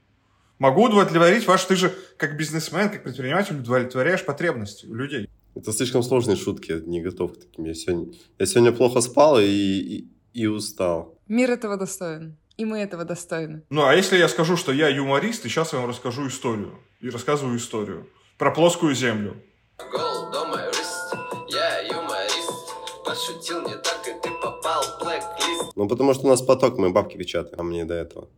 Могу 0.58 0.84
удовлетворить 0.84 1.46
ваш, 1.46 1.64
ты 1.64 1.76
же 1.76 1.94
как 2.16 2.36
бизнесмен, 2.36 2.90
как 2.90 3.02
предприниматель 3.02 3.58
удовлетворяешь 3.58 4.24
потребности 4.24 4.86
у 4.86 4.94
людей. 4.94 5.28
Это 5.54 5.72
слишком 5.72 6.02
сложные 6.02 6.36
шутки, 6.36 6.72
я 6.72 6.80
не 6.80 7.00
готов 7.00 7.32
к 7.32 7.40
таким. 7.40 7.64
Я 7.64 7.74
сегодня, 7.74 8.12
я 8.38 8.46
сегодня 8.46 8.72
плохо 8.72 9.00
спал 9.00 9.40
и, 9.40 9.46
и, 9.46 10.08
и 10.32 10.46
устал. 10.46 11.18
Мир 11.28 11.50
этого 11.50 11.76
достоин. 11.76 12.36
И 12.56 12.64
мы 12.66 12.80
этого 12.80 13.04
достойны. 13.04 13.62
Ну, 13.70 13.86
а 13.86 13.94
если 13.94 14.18
я 14.18 14.28
скажу, 14.28 14.56
что 14.58 14.70
я 14.70 14.88
юморист, 14.88 15.46
и 15.46 15.48
сейчас 15.48 15.72
я 15.72 15.78
вам 15.78 15.88
расскажу 15.88 16.28
историю. 16.28 16.78
И 17.00 17.08
рассказываю 17.08 17.56
историю. 17.56 18.06
Про 18.36 18.50
плоскую 18.50 18.94
землю. 18.94 19.42
Гол 19.88 20.30
дома 20.30 20.60
юрист, 20.60 21.14
я 21.48 21.80
юморист 21.80 22.74
Пошутил 23.04 23.62
не 23.62 23.74
так, 23.74 24.06
и 24.06 24.12
ты 24.20 24.30
попал 24.42 24.82
в 24.82 25.02
блэк-лист 25.02 25.72
Ну, 25.74 25.88
потому 25.88 26.14
что 26.14 26.26
у 26.26 26.28
нас 26.28 26.42
поток, 26.42 26.78
мы 26.78 26.90
бабки 26.90 27.16
печатаем, 27.16 27.60
а 27.60 27.62
мне 27.62 27.84
до 27.84 27.94
этого. 27.94 28.28